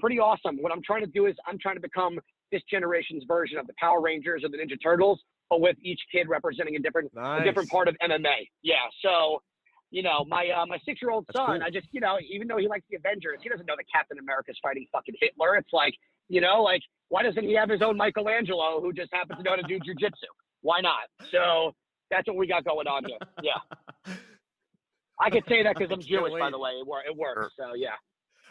[0.00, 0.56] pretty awesome.
[0.60, 2.18] What I'm trying to do is I'm trying to become
[2.50, 6.76] this generation's version of the Power Rangers or the Ninja Turtles, with each kid representing
[6.76, 8.48] a different a different part of MMA.
[8.62, 8.74] Yeah.
[9.02, 9.42] So,
[9.90, 11.66] you know, my uh, my six year old son, cool.
[11.66, 14.18] I just you know, even though he likes the Avengers, he doesn't know that Captain
[14.18, 15.56] America's fighting fucking Hitler.
[15.56, 15.94] It's like,
[16.28, 19.50] you know, like why doesn't he have his own Michelangelo who just happens to know
[19.50, 20.30] how to do jujitsu?
[20.62, 21.08] Why not?
[21.30, 21.74] So
[22.10, 23.18] that's what we got going on here.
[23.42, 24.14] Yeah.
[25.20, 26.70] I could say that because I'm Jewish, by the way.
[26.72, 27.54] It, wor- it works.
[27.56, 27.90] So yeah.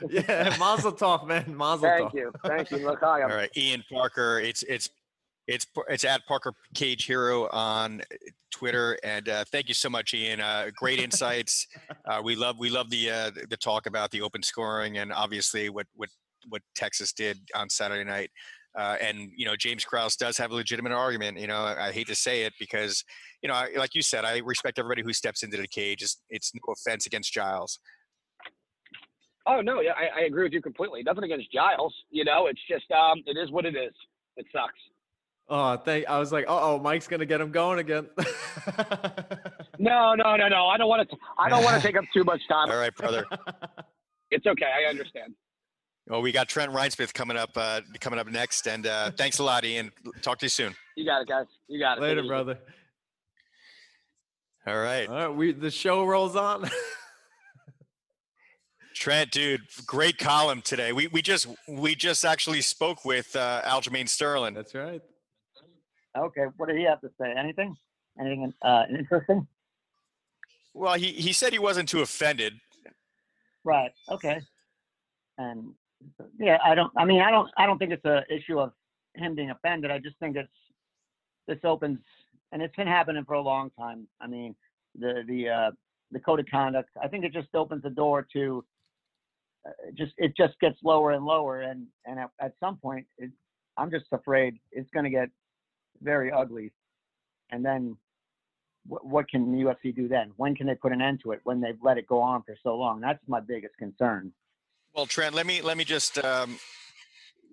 [0.10, 1.56] yeah, Mazel Tov, man.
[1.56, 2.13] Mazel Thank Tov.
[2.13, 2.32] you.
[2.45, 2.77] Thank you.
[2.77, 3.21] Look, hi.
[3.23, 4.39] All right, Ian Parker.
[4.39, 4.89] It's it's
[5.47, 8.01] it's it's at Parker Cage Hero on
[8.51, 10.39] Twitter, and uh, thank you so much, Ian.
[10.39, 11.67] Uh, great insights.
[12.06, 15.69] Uh, we love we love the uh, the talk about the open scoring, and obviously
[15.69, 16.10] what what
[16.49, 18.29] what Texas did on Saturday night.
[18.77, 21.39] Uh, and you know James Krause does have a legitimate argument.
[21.39, 23.06] You know I, I hate to say it because
[23.41, 26.01] you know I, like you said I respect everybody who steps into the cage.
[26.01, 27.79] It's, it's no offense against Giles.
[29.47, 31.03] Oh no, yeah, I, I agree with you completely.
[31.03, 31.93] Nothing against Giles.
[32.10, 33.93] You know, it's just um, it is what it is.
[34.36, 34.73] It sucks.
[35.49, 36.08] Oh, thank.
[36.08, 38.08] I was like, oh, Mike's gonna get him going again.
[39.79, 40.67] No, no, no, no.
[40.67, 41.17] I don't want to.
[41.38, 42.69] I don't want to take up too much time.
[42.69, 43.25] All right, brother.
[44.32, 44.65] It's okay.
[44.65, 45.36] I understand.
[46.08, 49.43] Well, we got Trent Reinsmith coming up uh, coming up next, and uh, thanks a
[49.43, 49.91] lot, Ian.
[50.23, 50.73] Talk to you soon.
[50.97, 51.45] You got it, guys.
[51.67, 52.01] You got it.
[52.01, 52.27] Take Later, easy.
[52.29, 52.58] brother.
[54.65, 56.67] All right, All right, we the show rolls on.
[58.95, 60.93] Trent, dude, great column today.
[60.93, 64.53] We we just we just actually spoke with uh, Aljamain Sterling.
[64.53, 65.01] That's right.
[66.17, 67.34] Okay, what did he have to say?
[67.38, 67.76] Anything?
[68.19, 69.47] Anything uh, interesting?
[70.73, 72.54] Well, he he said he wasn't too offended.
[73.63, 73.91] Right.
[74.10, 74.41] Okay.
[75.38, 75.73] And
[76.39, 76.91] yeah, I don't.
[76.97, 77.49] I mean, I don't.
[77.58, 78.71] I don't think it's a issue of
[79.15, 79.91] him being offended.
[79.91, 80.49] I just think it's
[81.47, 81.99] this opens,
[82.52, 84.08] and it's been happening for a long time.
[84.21, 84.56] I mean,
[84.97, 85.71] the the uh,
[86.12, 86.89] the code of conduct.
[87.02, 88.65] I think it just opens the door to
[89.67, 93.32] uh, just it just gets lower and lower, and and at, at some point, it,
[93.78, 95.30] I'm just afraid it's going to get
[96.04, 96.72] very ugly,
[97.52, 97.98] and then.
[98.86, 100.34] What, what can the UFC do then?
[100.36, 101.39] When can they put an end to it?
[101.46, 103.00] When they've let it go on for so long?
[103.00, 104.34] That's my biggest concern.
[104.94, 106.60] Well, Trent, let me let me just um,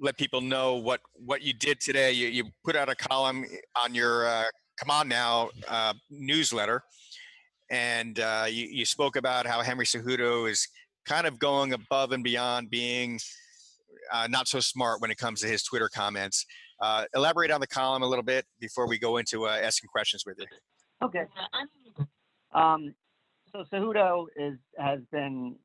[0.00, 2.12] let people know what what you did today.
[2.12, 3.44] You you put out a column
[3.80, 4.44] on your uh,
[4.78, 6.82] Come On Now uh, newsletter,
[7.70, 10.66] and uh, you you spoke about how Henry Cejudo is
[11.06, 13.18] kind of going above and beyond being
[14.12, 16.44] uh, not so smart when it comes to his Twitter comments.
[16.80, 20.24] Uh, elaborate on the column a little bit before we go into uh, asking questions
[20.24, 20.46] with you.
[21.02, 21.24] Okay.
[22.52, 22.94] Um,
[23.52, 25.56] so Cejudo is has been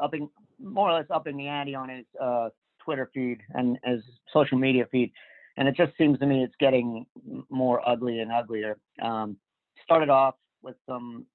[0.00, 2.48] upping more or less upping the ante on his uh,
[2.82, 5.12] Twitter feed and his social media feed,
[5.56, 7.06] and it just seems to me it's getting
[7.50, 8.78] more ugly and uglier.
[9.02, 9.36] Um,
[9.82, 11.26] started off with some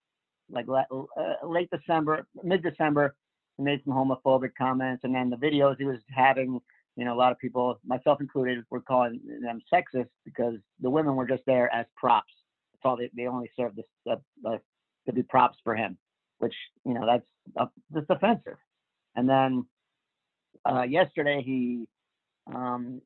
[0.50, 3.16] like uh, late December, mid December,
[3.58, 6.60] he made some homophobic comments, and then the videos he was having.
[6.96, 11.16] You know, a lot of people, myself included, were calling them sexist because the women
[11.16, 12.34] were just there as props.
[12.74, 14.16] That's all they, they only served this uh,
[14.48, 14.58] uh,
[15.06, 15.98] to be props for him,
[16.40, 16.54] which
[16.86, 17.26] you know that's
[17.58, 18.58] uh, that's offensive.
[19.16, 19.66] And then
[20.66, 21.88] uh, yesterday he
[22.54, 23.02] um,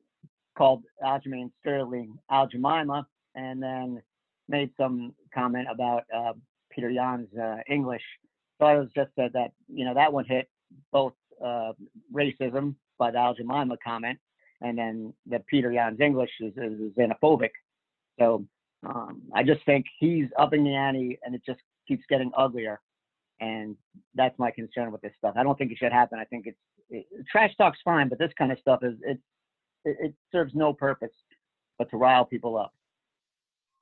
[0.56, 4.02] called Aljamain Sterling Al Jemima, and then
[4.48, 6.32] made some comment about uh,
[6.70, 8.02] Peter Yan's uh, English.
[8.58, 10.48] So I was just said that you know that one hit
[10.92, 11.12] both
[11.44, 11.72] uh,
[12.98, 14.18] by the Al Jemima comment,
[14.60, 17.50] and then that Peter Yan's English is, is xenophobic.
[18.18, 18.46] So
[18.86, 22.80] um, I just think he's upping the ante, and it just keeps getting uglier.
[23.40, 23.76] And
[24.14, 25.34] that's my concern with this stuff.
[25.36, 26.18] I don't think it should happen.
[26.18, 29.18] I think it's it, trash talk's fine, but this kind of stuff is it,
[29.84, 31.10] it it serves no purpose
[31.78, 32.72] but to rile people up.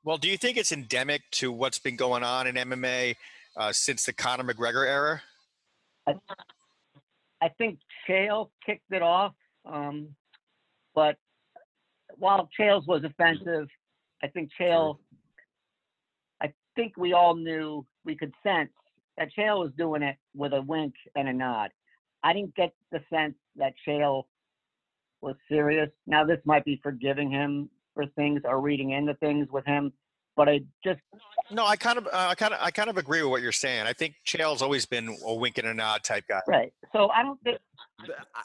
[0.03, 3.15] Well, do you think it's endemic to what's been going on in MMA
[3.57, 5.23] uh, since the Conor McGregor era?
[6.07, 6.15] I,
[7.43, 9.35] I think Chael kicked it off,
[9.67, 10.09] um,
[10.95, 11.17] but
[12.17, 13.69] while Chael's was offensive,
[14.23, 14.99] I think Chael.
[16.43, 18.71] I think we all knew we could sense
[19.17, 21.71] that Chael was doing it with a wink and a nod.
[22.23, 24.25] I didn't get the sense that Chael
[25.21, 25.91] was serious.
[26.07, 29.93] Now this might be forgiving him for things or reading into things with him,
[30.37, 31.01] but I just
[31.51, 33.53] no, I kind of, uh, I kind of, I kind of agree with what you're
[33.53, 33.87] saying.
[33.87, 36.41] I think Chael's always been a wink and a nod type guy.
[36.49, 36.73] Right.
[36.93, 37.59] So I don't think.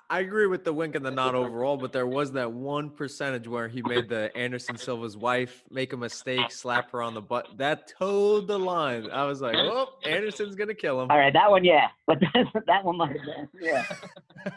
[0.10, 3.48] I agree with the wink and the nod overall, but there was that one percentage
[3.48, 7.48] where he made the Anderson Silva's wife make a mistake, slap her on the butt.
[7.58, 9.10] That towed the line.
[9.12, 11.10] I was like, oh, Anderson's gonna kill him.
[11.10, 13.86] All right, that one, yeah, but that, that one might have been, yeah.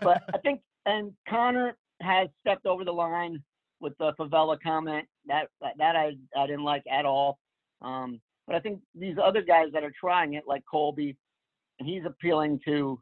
[0.03, 3.43] but I think, and Conor has stepped over the line
[3.83, 5.07] with the favela comment.
[5.27, 7.39] That that I I didn't like at all.
[7.83, 11.17] Um, but I think these other guys that are trying it, like Colby,
[11.79, 13.01] he's appealing to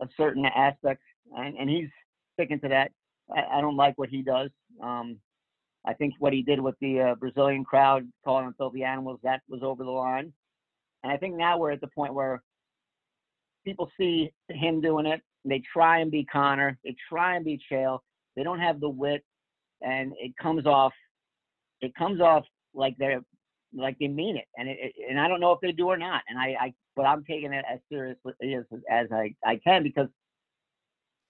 [0.00, 1.02] a certain aspect,
[1.36, 1.88] and, and he's
[2.34, 2.90] sticking to that.
[3.34, 4.50] I, I don't like what he does.
[4.82, 5.18] Um,
[5.84, 9.42] I think what he did with the uh, Brazilian crowd, calling them filthy animals, that
[9.48, 10.32] was over the line.
[11.02, 12.42] And I think now we're at the point where
[13.64, 15.20] people see him doing it.
[15.44, 16.76] They try and be Conor.
[16.84, 18.00] They try and be Chael.
[18.34, 19.24] They don't have the wit,
[19.86, 20.92] and it comes off.
[21.80, 22.44] It comes off
[22.74, 23.22] like they're
[23.74, 25.96] like they mean it, and it, it, and I don't know if they do or
[25.96, 26.22] not.
[26.28, 30.08] And I, I but I'm taking it as seriously as as I I can because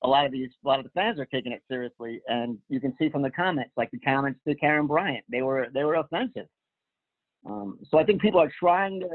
[0.03, 2.81] a lot of these a lot of the fans are taking it seriously, and you
[2.81, 5.97] can see from the comments, like the comments to Karyn Bryant, they were they were
[5.97, 6.47] offensive.
[7.45, 9.09] Um, so I think people are trying to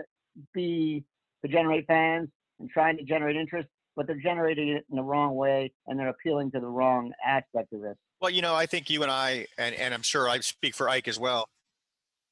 [0.54, 1.04] be
[1.43, 5.36] to generate fans and trying to generate interest, but they're generating it in the wrong
[5.36, 7.97] way, and they're appealing to the wrong aspect of this.
[8.21, 10.88] Well, you know, I think you and I, and, and I'm sure I speak for
[10.88, 11.47] Ike as well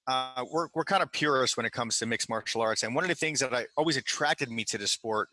[0.09, 2.81] uh, we're, we're kind of purists when it comes to mixed martial arts.
[2.81, 5.29] And one of the things that I always attracted me to the sport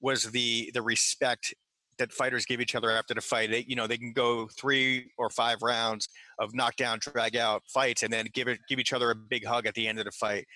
[0.00, 1.52] was the the respect
[1.98, 3.50] that fighters give each other after the fight.
[3.50, 8.04] They, you know, they can go three or five rounds of knockdown, drag out fights,
[8.04, 10.12] and then give it give each other a big hug at the end of the
[10.12, 10.46] fight.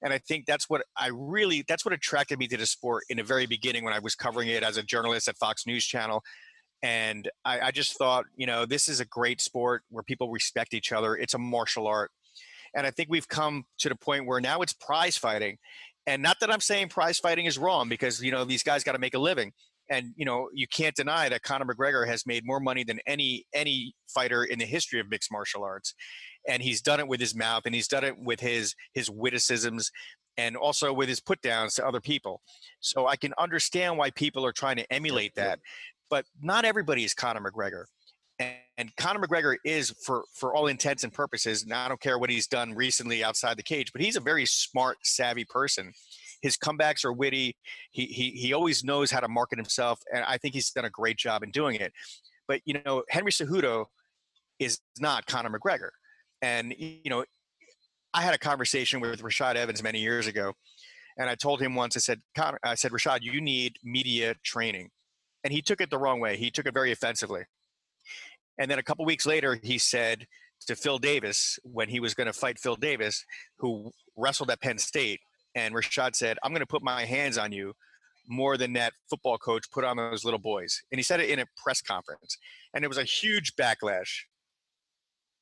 [0.00, 3.16] And I think that's what I really that's what attracted me to the sport in
[3.16, 6.22] the very beginning when I was covering it as a journalist at Fox News Channel.
[6.82, 10.74] And I, I just thought, you know, this is a great sport where people respect
[10.74, 11.16] each other.
[11.16, 12.10] It's a martial art
[12.74, 15.58] and I think we've come to the point where now it's prize fighting.
[16.06, 18.92] And not that I'm saying prize fighting is wrong because, you know, these guys got
[18.92, 19.52] to make a living.
[19.90, 23.46] And, you know, you can't deny that Conor McGregor has made more money than any
[23.54, 25.94] any fighter in the history of mixed martial arts.
[26.46, 29.90] And he's done it with his mouth and he's done it with his his witticisms
[30.36, 32.42] and also with his put downs to other people.
[32.80, 35.58] So I can understand why people are trying to emulate that.
[36.10, 37.84] But not everybody is Conor McGregor.
[38.38, 42.18] And, and Conor McGregor is, for for all intents and purposes, now I don't care
[42.18, 45.92] what he's done recently outside the cage, but he's a very smart, savvy person.
[46.40, 47.56] His comebacks are witty.
[47.90, 50.90] He he he always knows how to market himself, and I think he's done a
[50.90, 51.92] great job in doing it.
[52.46, 53.86] But you know, Henry Cejudo
[54.58, 55.90] is not Conor McGregor,
[56.40, 57.24] and you know,
[58.14, 60.52] I had a conversation with Rashad Evans many years ago,
[61.18, 61.96] and I told him once.
[61.96, 62.20] I said,
[62.62, 64.90] I said, Rashad, you need media training,
[65.44, 66.36] and he took it the wrong way.
[66.36, 67.42] He took it very offensively.
[68.58, 70.26] And then a couple weeks later, he said
[70.66, 73.24] to Phil Davis when he was going to fight Phil Davis,
[73.58, 75.20] who wrestled at Penn State,
[75.54, 77.74] and Rashad said, "I'm going to put my hands on you."
[78.30, 80.82] More than that football coach put on those little boys.
[80.92, 82.36] And he said it in a press conference.
[82.74, 84.24] And it was a huge backlash.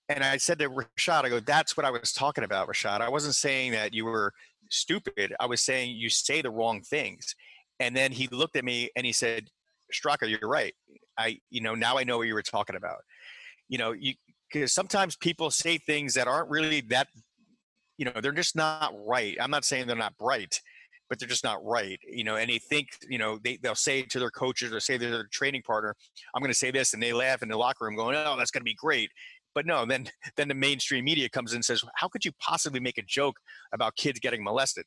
[0.08, 3.00] And I said to Rashad, I go, that's what I was talking about, Rashad.
[3.00, 4.32] I wasn't saying that you were
[4.70, 5.34] stupid.
[5.40, 7.34] I was saying you say the wrong things.
[7.80, 9.48] And then he looked at me and he said,
[9.92, 10.74] Straka, you're right.
[11.18, 12.98] I, you know, now I know what you were talking about.
[13.68, 14.14] You know, you
[14.52, 17.08] because sometimes people say things that aren't really that,
[17.98, 19.36] you know, they're just not right.
[19.40, 20.60] I'm not saying they're not bright,
[21.08, 21.98] but they're just not right.
[22.08, 24.98] You know, and they think, you know, they they'll say to their coaches or say
[24.98, 25.94] to their training partner,
[26.34, 28.50] "I'm going to say this," and they laugh in the locker room, going, "Oh, that's
[28.50, 29.10] going to be great."
[29.54, 32.80] But no, then then the mainstream media comes in and says, "How could you possibly
[32.80, 33.38] make a joke
[33.72, 34.84] about kids getting molested?"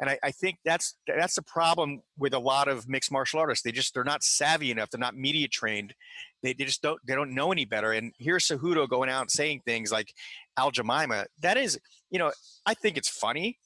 [0.00, 3.64] And I, I, think that's that's the problem with a lot of mixed martial artists.
[3.64, 4.90] They just they're not savvy enough.
[4.90, 5.94] They're not media trained
[6.42, 7.92] They, they just don't they don't know any better.
[7.92, 10.14] And here's Cejudo going out and saying things like
[10.56, 11.26] Al Jemima.
[11.40, 11.78] That is,
[12.10, 12.30] you know,
[12.64, 13.58] I think it's funny,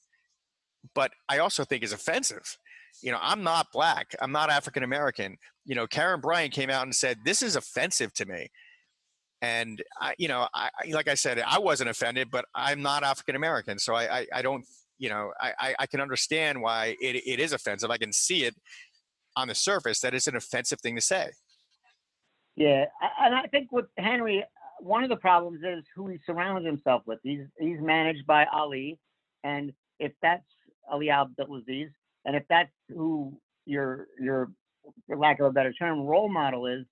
[0.94, 2.56] but I also think it's offensive.
[3.02, 4.14] You know, I'm not black.
[4.20, 5.36] I'm not African American.
[5.66, 8.50] You know, Karyn Bryant came out and said this is offensive to me.
[9.42, 13.34] And I, you know, I like I said, I wasn't offended, but I'm not African
[13.34, 14.64] American, so I, I, I don't
[15.02, 17.90] you know, I, I can understand why it, it is offensive.
[17.90, 18.54] I can see it
[19.36, 21.30] on the surface that it's an offensive thing to say.
[22.54, 22.84] Yeah,
[23.20, 24.44] and I think with Henry, uh,
[24.78, 27.18] one of the problems is who he surrounds himself with.
[27.24, 29.00] He's he's managed by Ali,
[29.42, 30.44] and if that's
[30.88, 31.88] Ali Abdelaziz,
[32.24, 33.36] and if that's who
[33.66, 34.52] your your
[35.08, 36.84] for lack of a better term role model is,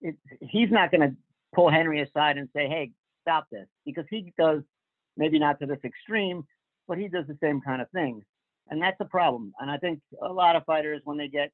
[0.00, 1.16] it, he's not going to
[1.54, 2.90] pull Henry aside and say, "Hey,
[3.22, 4.62] stop this," because he does
[5.16, 6.44] maybe not to this extreme,
[6.90, 8.24] but he does the same kind of things,
[8.68, 9.54] and that's a problem.
[9.60, 11.52] And I think a lot of fighters, when they get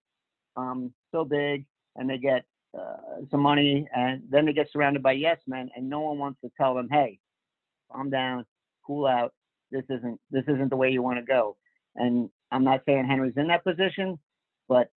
[0.57, 2.47] um, so big and they get
[2.77, 6.41] uh, some money, and then they get surrounded by yes men, and no one wants
[6.41, 7.19] to tell them, "Hey,
[7.93, 8.47] calm down,
[8.87, 9.35] cool out.
[9.71, 11.59] This isn't this isn't the way you want to go."
[11.97, 14.19] And I'm not saying Henry's in that position,
[14.71, 14.89] but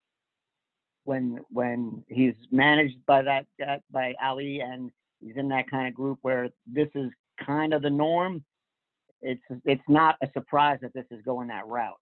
[1.04, 5.93] when when he's managed by that, that by Ali and he's in that kind of
[5.93, 7.12] group where this is
[7.45, 8.41] kind of the norm,
[9.21, 11.93] it's it's not a surprise that this is going that route.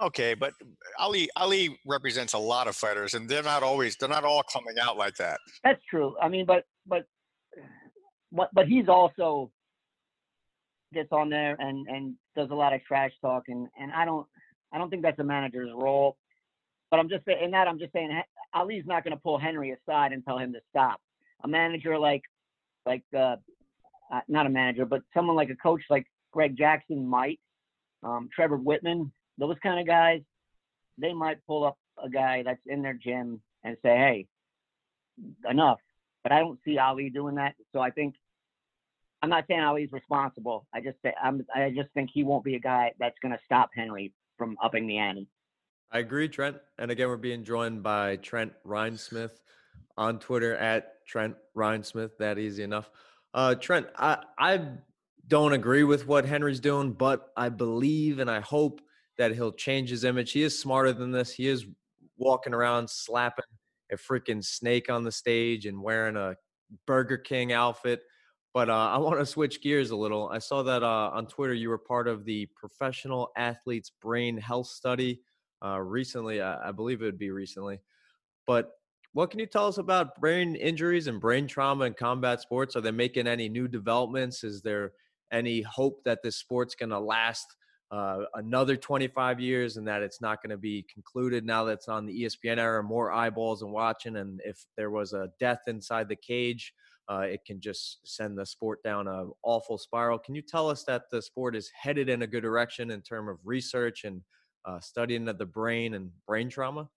[0.00, 0.54] Okay, but
[0.98, 4.78] Ali Ali represents a lot of fighters, and they're not always they're not all coming
[4.80, 5.38] out like that.
[5.62, 6.16] That's true.
[6.20, 7.04] I mean, but but
[8.32, 9.50] but but he's also
[10.94, 14.26] gets on there and and does a lot of trash talk, and and I don't
[14.72, 16.16] I don't think that's a manager's role.
[16.90, 18.10] But I'm just saying that I'm just saying
[18.54, 21.00] Ali's not going to pull Henry aside and tell him to stop.
[21.44, 22.22] A manager like
[22.86, 23.36] like uh,
[24.12, 27.40] uh, not a manager, but someone like a coach like Greg Jackson might.
[28.02, 30.20] Um, Trevor Wittman, those kind of guys,
[30.98, 34.26] they might pull up a guy that's in their gym and say, "Hey,
[35.48, 35.80] enough."
[36.22, 37.54] But I don't see Ali doing that.
[37.72, 38.14] So I think
[39.22, 40.66] I'm not saying Ali's responsible.
[40.72, 43.70] I just I'm I just think he won't be a guy that's going to stop
[43.74, 45.28] Henry from upping the ante.
[45.92, 46.56] I agree, Trent.
[46.78, 49.40] And again, we're being joined by Trent Reinsmith
[49.96, 52.16] on Twitter at Trent Reinsmith.
[52.18, 52.90] That easy enough.
[53.34, 54.68] Uh, Trent, I I
[55.30, 58.80] don't agree with what Henry's doing, but I believe and I hope
[59.16, 60.32] that he'll change his image.
[60.32, 61.32] He is smarter than this.
[61.32, 61.66] He is
[62.18, 63.44] walking around slapping
[63.92, 66.34] a freaking snake on the stage and wearing a
[66.86, 68.02] Burger King outfit.
[68.52, 70.28] But uh, I want to switch gears a little.
[70.28, 74.66] I saw that uh, on Twitter you were part of the professional athletes brain health
[74.66, 75.20] study
[75.64, 76.42] uh, recently.
[76.42, 77.80] I, I believe it would be recently.
[78.48, 78.72] But
[79.12, 82.74] what can you tell us about brain injuries and brain trauma in combat sports?
[82.74, 84.42] Are they making any new developments?
[84.42, 84.92] Is there
[85.32, 87.46] any hope that this sport's going to last
[87.90, 91.88] uh, another 25 years and that it's not going to be concluded now that it's
[91.88, 94.16] on the ESPN era, more eyeballs and watching.
[94.16, 96.72] And if there was a death inside the cage,
[97.10, 100.18] uh, it can just send the sport down a awful spiral.
[100.18, 103.30] Can you tell us that the sport is headed in a good direction in terms
[103.30, 104.22] of research and
[104.64, 106.88] uh, studying of the brain and brain trauma?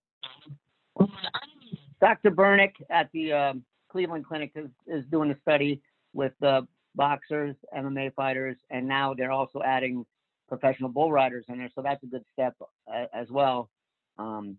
[2.00, 2.30] Dr.
[2.30, 6.62] Bernick at the um, Cleveland Clinic is, is doing a study with uh,
[6.94, 10.04] boxers, MMA fighters, and now they're also adding
[10.48, 11.70] professional bull riders in there.
[11.74, 12.54] So that's a good step
[12.92, 13.70] uh, as well.
[14.18, 14.58] Um,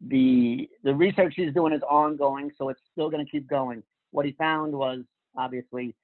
[0.00, 3.82] the the research he's doing is ongoing, so it's still going to keep going.
[4.10, 5.00] What he found was
[5.36, 5.94] obviously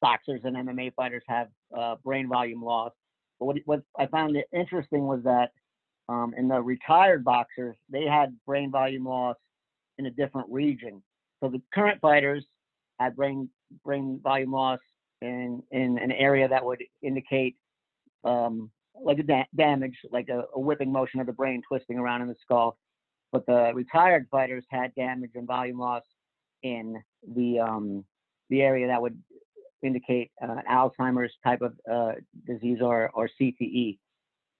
[0.00, 2.92] boxers and MMA fighters have uh, brain volume loss.
[3.38, 5.52] But what what I found interesting was that
[6.08, 9.36] um, in the retired boxers, they had brain volume loss
[9.98, 11.02] in a different region.
[11.40, 12.44] So the current fighters
[13.02, 13.48] had brain
[13.84, 14.80] brain volume loss
[15.20, 17.56] in in an area that would indicate
[18.24, 22.22] um, like a da- damage, like a, a, whipping motion of the brain twisting around
[22.22, 22.76] in the skull.
[23.32, 26.02] But the retired fighters had damage and volume loss
[26.62, 27.02] in
[27.34, 28.04] the um,
[28.50, 29.18] the area that would
[29.82, 32.12] indicate uh, Alzheimer's type of uh,
[32.46, 33.98] disease or or CTE.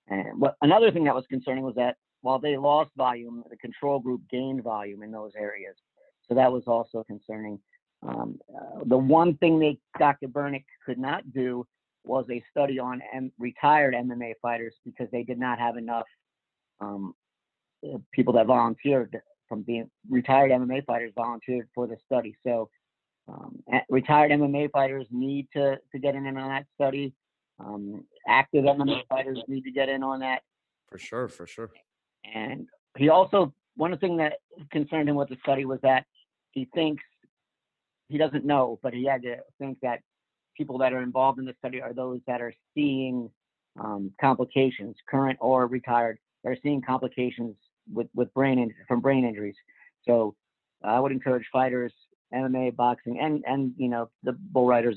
[0.09, 3.99] And what another thing that was concerning was that while they lost volume, the control
[3.99, 5.77] group gained volume in those areas.
[6.29, 7.59] So that was also concerning.
[8.07, 10.29] Um, uh, the one thing that Dr.
[10.29, 11.67] Bernick could not do
[12.05, 16.07] was a study on M- retired MMA fighters because they did not have enough
[16.81, 17.15] um,
[17.87, 19.17] uh, people that volunteered
[19.49, 22.35] from being retired MMA fighters volunteered for the study.
[22.45, 22.71] So
[23.29, 27.13] um, retired MMA fighters need to, to get in on that study.
[27.61, 30.43] Um, active MMA fighters need to get in on that.
[30.89, 31.71] For sure, for sure.
[32.35, 34.35] And he also, one of the things that
[34.71, 36.05] concerned him with the study was that
[36.51, 37.03] he thinks
[38.13, 40.01] he doesn't know, but he had to think that
[40.55, 43.31] people that are involved in the study are those that are seeing
[43.81, 47.57] um, complications, current or retired, are seeing complications
[47.93, 49.57] with, with brain in, from brain injuries.
[50.07, 50.35] So
[50.85, 51.93] I would encourage fighters,
[52.35, 54.97] MMA, boxing, and and you know the bull riders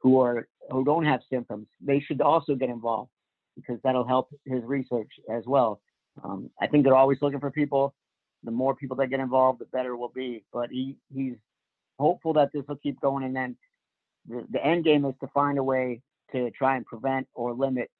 [0.00, 1.66] who are who don't have symptoms.
[1.80, 3.10] They should also get involved
[3.56, 5.80] because that'll help his research as well.
[6.22, 7.94] Um, I think they're always looking for people.
[8.44, 10.44] The more people that get involved, the better it will be.
[10.52, 11.34] But he he's
[11.98, 13.56] hopeful that this will keep going, and then
[14.28, 16.00] the, the end game is to find a way
[16.32, 17.90] to try and prevent or limit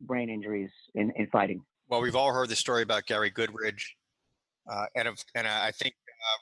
[0.00, 1.62] brain injuries in, in fighting.
[1.88, 3.82] Well, we've all heard the story about Gary Goodridge,
[4.70, 6.38] uh, and and I think uh,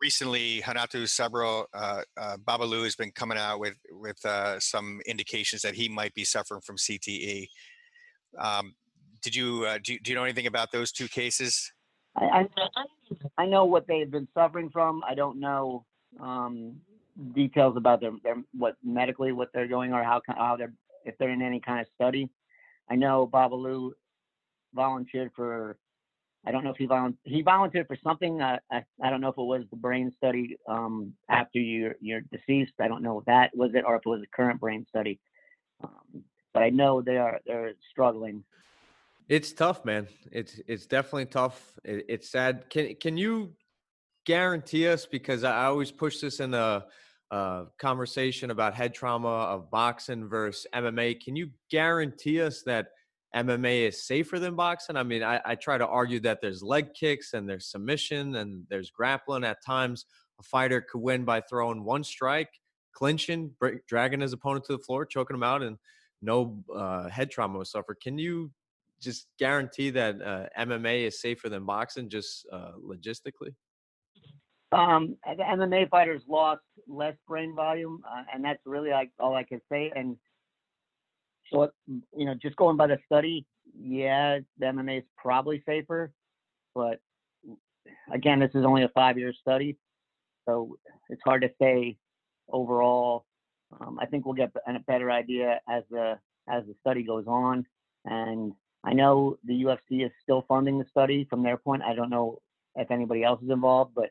[0.00, 5.62] recently Renato Sobral uh, uh, Babalu has been coming out with with uh, some indications
[5.62, 7.46] that he might be suffering from CTE.
[8.38, 8.74] Um,
[9.22, 11.72] did you, uh, do you do you know anything about those two cases?
[12.16, 15.02] I, I, I know what they've been suffering from.
[15.08, 15.86] I don't know
[16.20, 16.76] um,
[17.34, 20.72] details about their, their what medically what they're going or how how they're
[21.04, 22.28] if they're in any kind of study.
[22.90, 23.92] I know Babalu
[24.74, 25.76] volunteered for.
[26.46, 27.18] I don't know if he volunteered.
[27.24, 28.42] He volunteered for something.
[28.42, 32.22] Uh, I, I don't know if it was the brain study um, after you're you're
[32.32, 32.74] deceased.
[32.80, 35.18] I don't know if that was it or if it was a current brain study.
[35.82, 38.44] Um, but I know they are they're struggling.
[39.28, 40.06] It's tough, man.
[40.32, 41.78] It's it's definitely tough.
[41.82, 42.68] It, it's sad.
[42.68, 43.54] Can can you
[44.24, 46.84] guarantee us because I always push this in a,
[47.80, 51.20] conversation about head trauma of boxing versus MMA.
[51.20, 52.88] Can you guarantee us that
[53.34, 54.96] MMA is safer than boxing?
[54.96, 58.64] I mean, I, I try to argue that there's leg kicks and there's submission and
[58.70, 59.42] there's grappling.
[59.42, 60.06] At times,
[60.38, 62.50] a fighter could win by throwing one strike,
[62.92, 65.76] clinching, break, dragging his opponent to the floor, choking him out, and
[66.22, 67.98] no uh, head trauma was suffered.
[68.00, 68.52] Can you
[69.00, 73.54] just guarantee that uh, MMA is safer than boxing, just uh, logistically?
[74.74, 79.44] Um, the MMA fighters lost less brain volume, uh, and that's really like all I
[79.44, 79.92] can say.
[79.94, 80.16] And
[81.52, 83.46] so, you know, just going by the study,
[83.78, 86.12] yeah, the MMA is probably safer,
[86.74, 86.98] but
[88.12, 89.76] again, this is only a five-year study,
[90.44, 90.76] so
[91.08, 91.96] it's hard to say
[92.50, 93.26] overall.
[93.80, 96.18] Um, I think we'll get a better idea as the
[96.48, 97.64] as the study goes on,
[98.04, 98.52] and
[98.84, 101.82] I know the UFC is still funding the study from their point.
[101.82, 102.40] I don't know
[102.76, 104.10] if anybody else is involved, but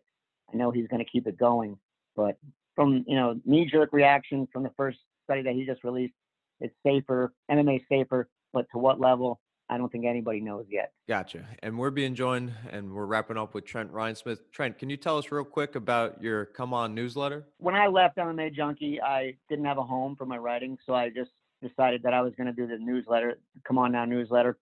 [0.52, 1.78] I know he's going to keep it going.
[2.16, 2.38] But
[2.76, 6.14] from you know knee jerk reaction from the first study that he just released,
[6.60, 7.34] it's safer.
[7.52, 9.40] MMA safer, but to what level?
[9.70, 10.92] I don't think anybody knows yet.
[11.08, 11.48] Gotcha.
[11.64, 14.40] And we're being joined, and we're wrapping up with Trent Reinsmith.
[14.52, 17.46] Trent, can you tell us real quick about your Come On newsletter?
[17.58, 21.10] When I left MMA Junkie, I didn't have a home for my writing, so I
[21.10, 21.32] just
[21.62, 24.58] decided that I was going to do the newsletter, Come On Now newsletter,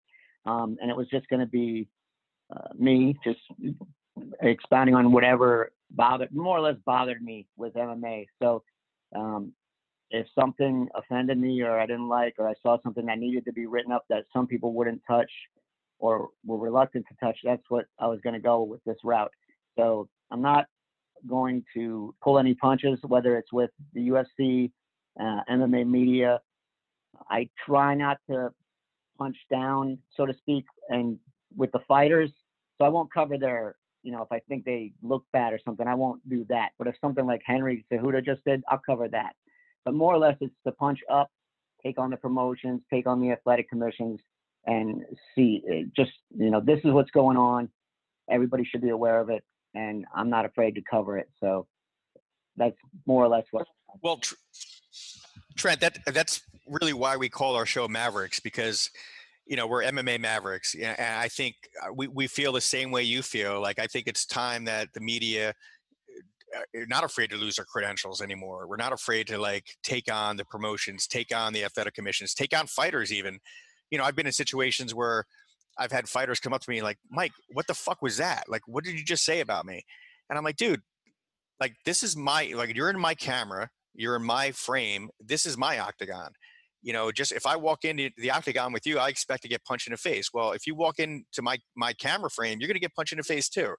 [0.45, 1.87] um, and it was just going to be
[2.55, 3.39] uh, me just
[4.41, 8.25] expounding on whatever bothered, more or less bothered me with MMA.
[8.41, 8.63] So
[9.15, 9.53] um,
[10.09, 13.53] if something offended me or I didn't like, or I saw something that needed to
[13.53, 15.31] be written up that some people wouldn't touch
[15.99, 19.31] or were reluctant to touch, that's what I was going to go with this route.
[19.77, 20.65] So I'm not
[21.27, 24.71] going to pull any punches, whether it's with the UFC,
[25.19, 26.41] uh, MMA media.
[27.29, 28.51] I try not to
[29.17, 31.17] punch down, so to speak, and
[31.55, 32.31] with the fighters.
[32.77, 35.87] So I won't cover their you know, if I think they look bad or something,
[35.87, 36.71] I won't do that.
[36.77, 39.35] But if something like Henry Cejudo just did, I'll cover that.
[39.85, 41.29] But more or less, it's to punch up,
[41.83, 44.19] take on the promotions, take on the athletic commissions,
[44.65, 45.03] and
[45.35, 45.63] see.
[45.69, 47.69] Eh, just you know, this is what's going on.
[48.29, 49.43] Everybody should be aware of it,
[49.73, 51.29] and I'm not afraid to cover it.
[51.39, 51.67] So
[52.57, 53.67] that's more or less what.
[54.01, 54.19] Well,
[55.55, 58.89] Trent, that that's really why we call our show Mavericks because
[59.51, 63.03] you know we're MMA Mavericks, and I think uh, we we feel the same way
[63.03, 63.59] you feel.
[63.59, 65.53] Like I think it's time that the media
[66.55, 68.65] are uh, not afraid to lose their credentials anymore.
[68.65, 72.57] We're not afraid to like take on the promotions, take on the athletic commissions, take
[72.57, 73.39] on fighters even.
[73.89, 75.25] You know, I've been in situations where
[75.77, 78.45] I've had fighters come up to me like, "Mike, what the fuck was that?
[78.47, 79.83] Like, what did you just say about me?"
[80.29, 80.81] And I'm like, "Dude,
[81.59, 85.09] like this is my like you're in my camera, you're in my frame.
[85.19, 86.31] This is my octagon
[86.81, 89.63] you know, just if I walk into the octagon with you, I expect to get
[89.63, 90.29] punched in the face.
[90.33, 93.17] Well, if you walk into my my camera frame, you're going to get punched in
[93.17, 93.75] the face too.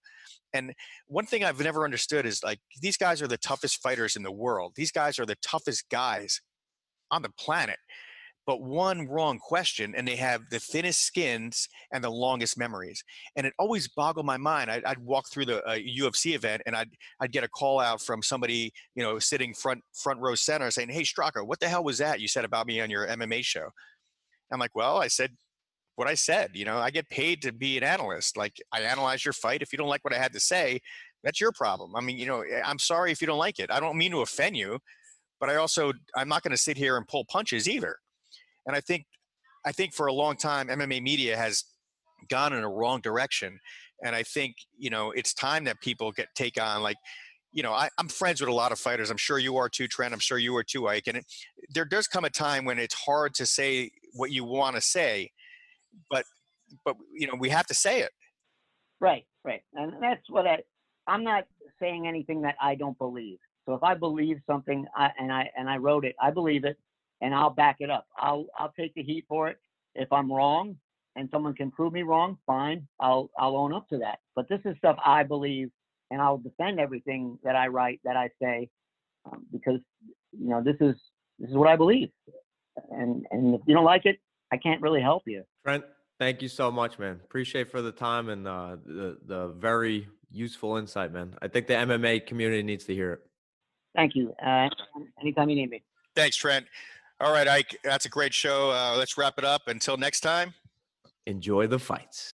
[0.52, 0.72] And
[1.06, 4.32] one thing I've never understood is like these guys are the toughest fighters in the
[4.32, 4.72] world.
[4.76, 6.40] These guys are the toughest guys
[7.10, 7.78] on the planet
[8.46, 13.02] but one wrong question and they have the thinnest skins and the longest memories
[13.36, 16.74] and it always boggled my mind i'd, I'd walk through the uh, ufc event and
[16.74, 16.90] I'd,
[17.20, 20.90] I'd get a call out from somebody you know sitting front front row center saying
[20.90, 23.68] hey straka what the hell was that you said about me on your mma show?
[24.50, 25.30] I'm like well i said
[25.96, 29.24] what i said you know i get paid to be an analyst like i analyze
[29.24, 30.80] your fight if you don't like what i had to say
[31.24, 33.70] that's your problem i mean you know eh, i'm sorry if you don't like it
[33.70, 34.78] i don't mean to offend you
[35.40, 37.96] but i also i'm not going to sit here and pull punches either
[38.66, 39.06] and I think,
[39.64, 41.64] I think for a long time, MMA media has
[42.28, 43.58] gone in a wrong direction.
[44.04, 46.96] and I think you know it's time that people get take on like
[47.52, 49.10] you know, I, am friends with a lot of fighters.
[49.10, 50.14] I'm sure you are too, Trent.
[50.14, 51.06] I'm sure you are too, Ike.
[51.06, 51.26] And it,
[51.74, 55.30] there does come a time when it's hard to say what you want to say,
[56.10, 56.24] but
[56.84, 58.10] but you know we have to say it.
[59.00, 60.62] Right, right, and that's what I.
[61.06, 61.44] I'm not
[61.80, 63.38] saying anything that I don't believe.
[63.66, 66.78] So if I believe something I, and I and I wrote it, I believe it,
[67.22, 68.06] and I'll back it up.
[68.18, 69.56] I'll I'll take the heat for it.
[69.94, 70.76] If I'm wrong
[71.16, 72.86] and someone can prove me wrong, fine.
[73.00, 74.18] I'll I'll own up to that.
[74.36, 75.70] But this is stuff I believe
[76.10, 78.68] and I'll defend everything that I write, that I say,
[79.24, 79.80] um, because
[80.32, 80.94] you know this is
[81.38, 82.10] this is what I believe,
[82.90, 84.18] and and if you don't like it,
[84.52, 85.44] I can't really help you.
[85.64, 85.84] Trent,
[86.18, 87.20] thank you so much, man.
[87.24, 91.34] Appreciate for the time and uh, the the very useful insight, man.
[91.40, 93.20] I think the MMA community needs to hear it.
[93.94, 94.34] Thank you.
[94.44, 94.68] Uh,
[95.20, 95.82] anytime you need me.
[96.14, 96.66] Thanks, Trent.
[97.22, 98.72] All right, Ike, that's a great show.
[98.72, 99.68] Uh, let's wrap it up.
[99.68, 100.54] Until next time,
[101.24, 102.34] enjoy the fights.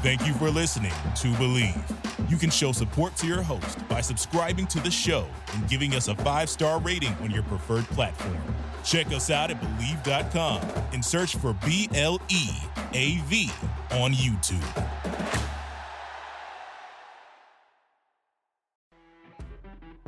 [0.00, 2.30] Thank you for listening to Bleav.
[2.30, 6.06] You can show support to your host by subscribing to the show and giving us
[6.06, 8.38] a five star rating on your preferred platform.
[8.84, 10.60] Check us out at Bleav.com
[10.92, 12.50] and search for B L E
[12.92, 13.50] A V
[13.90, 15.57] on YouTube.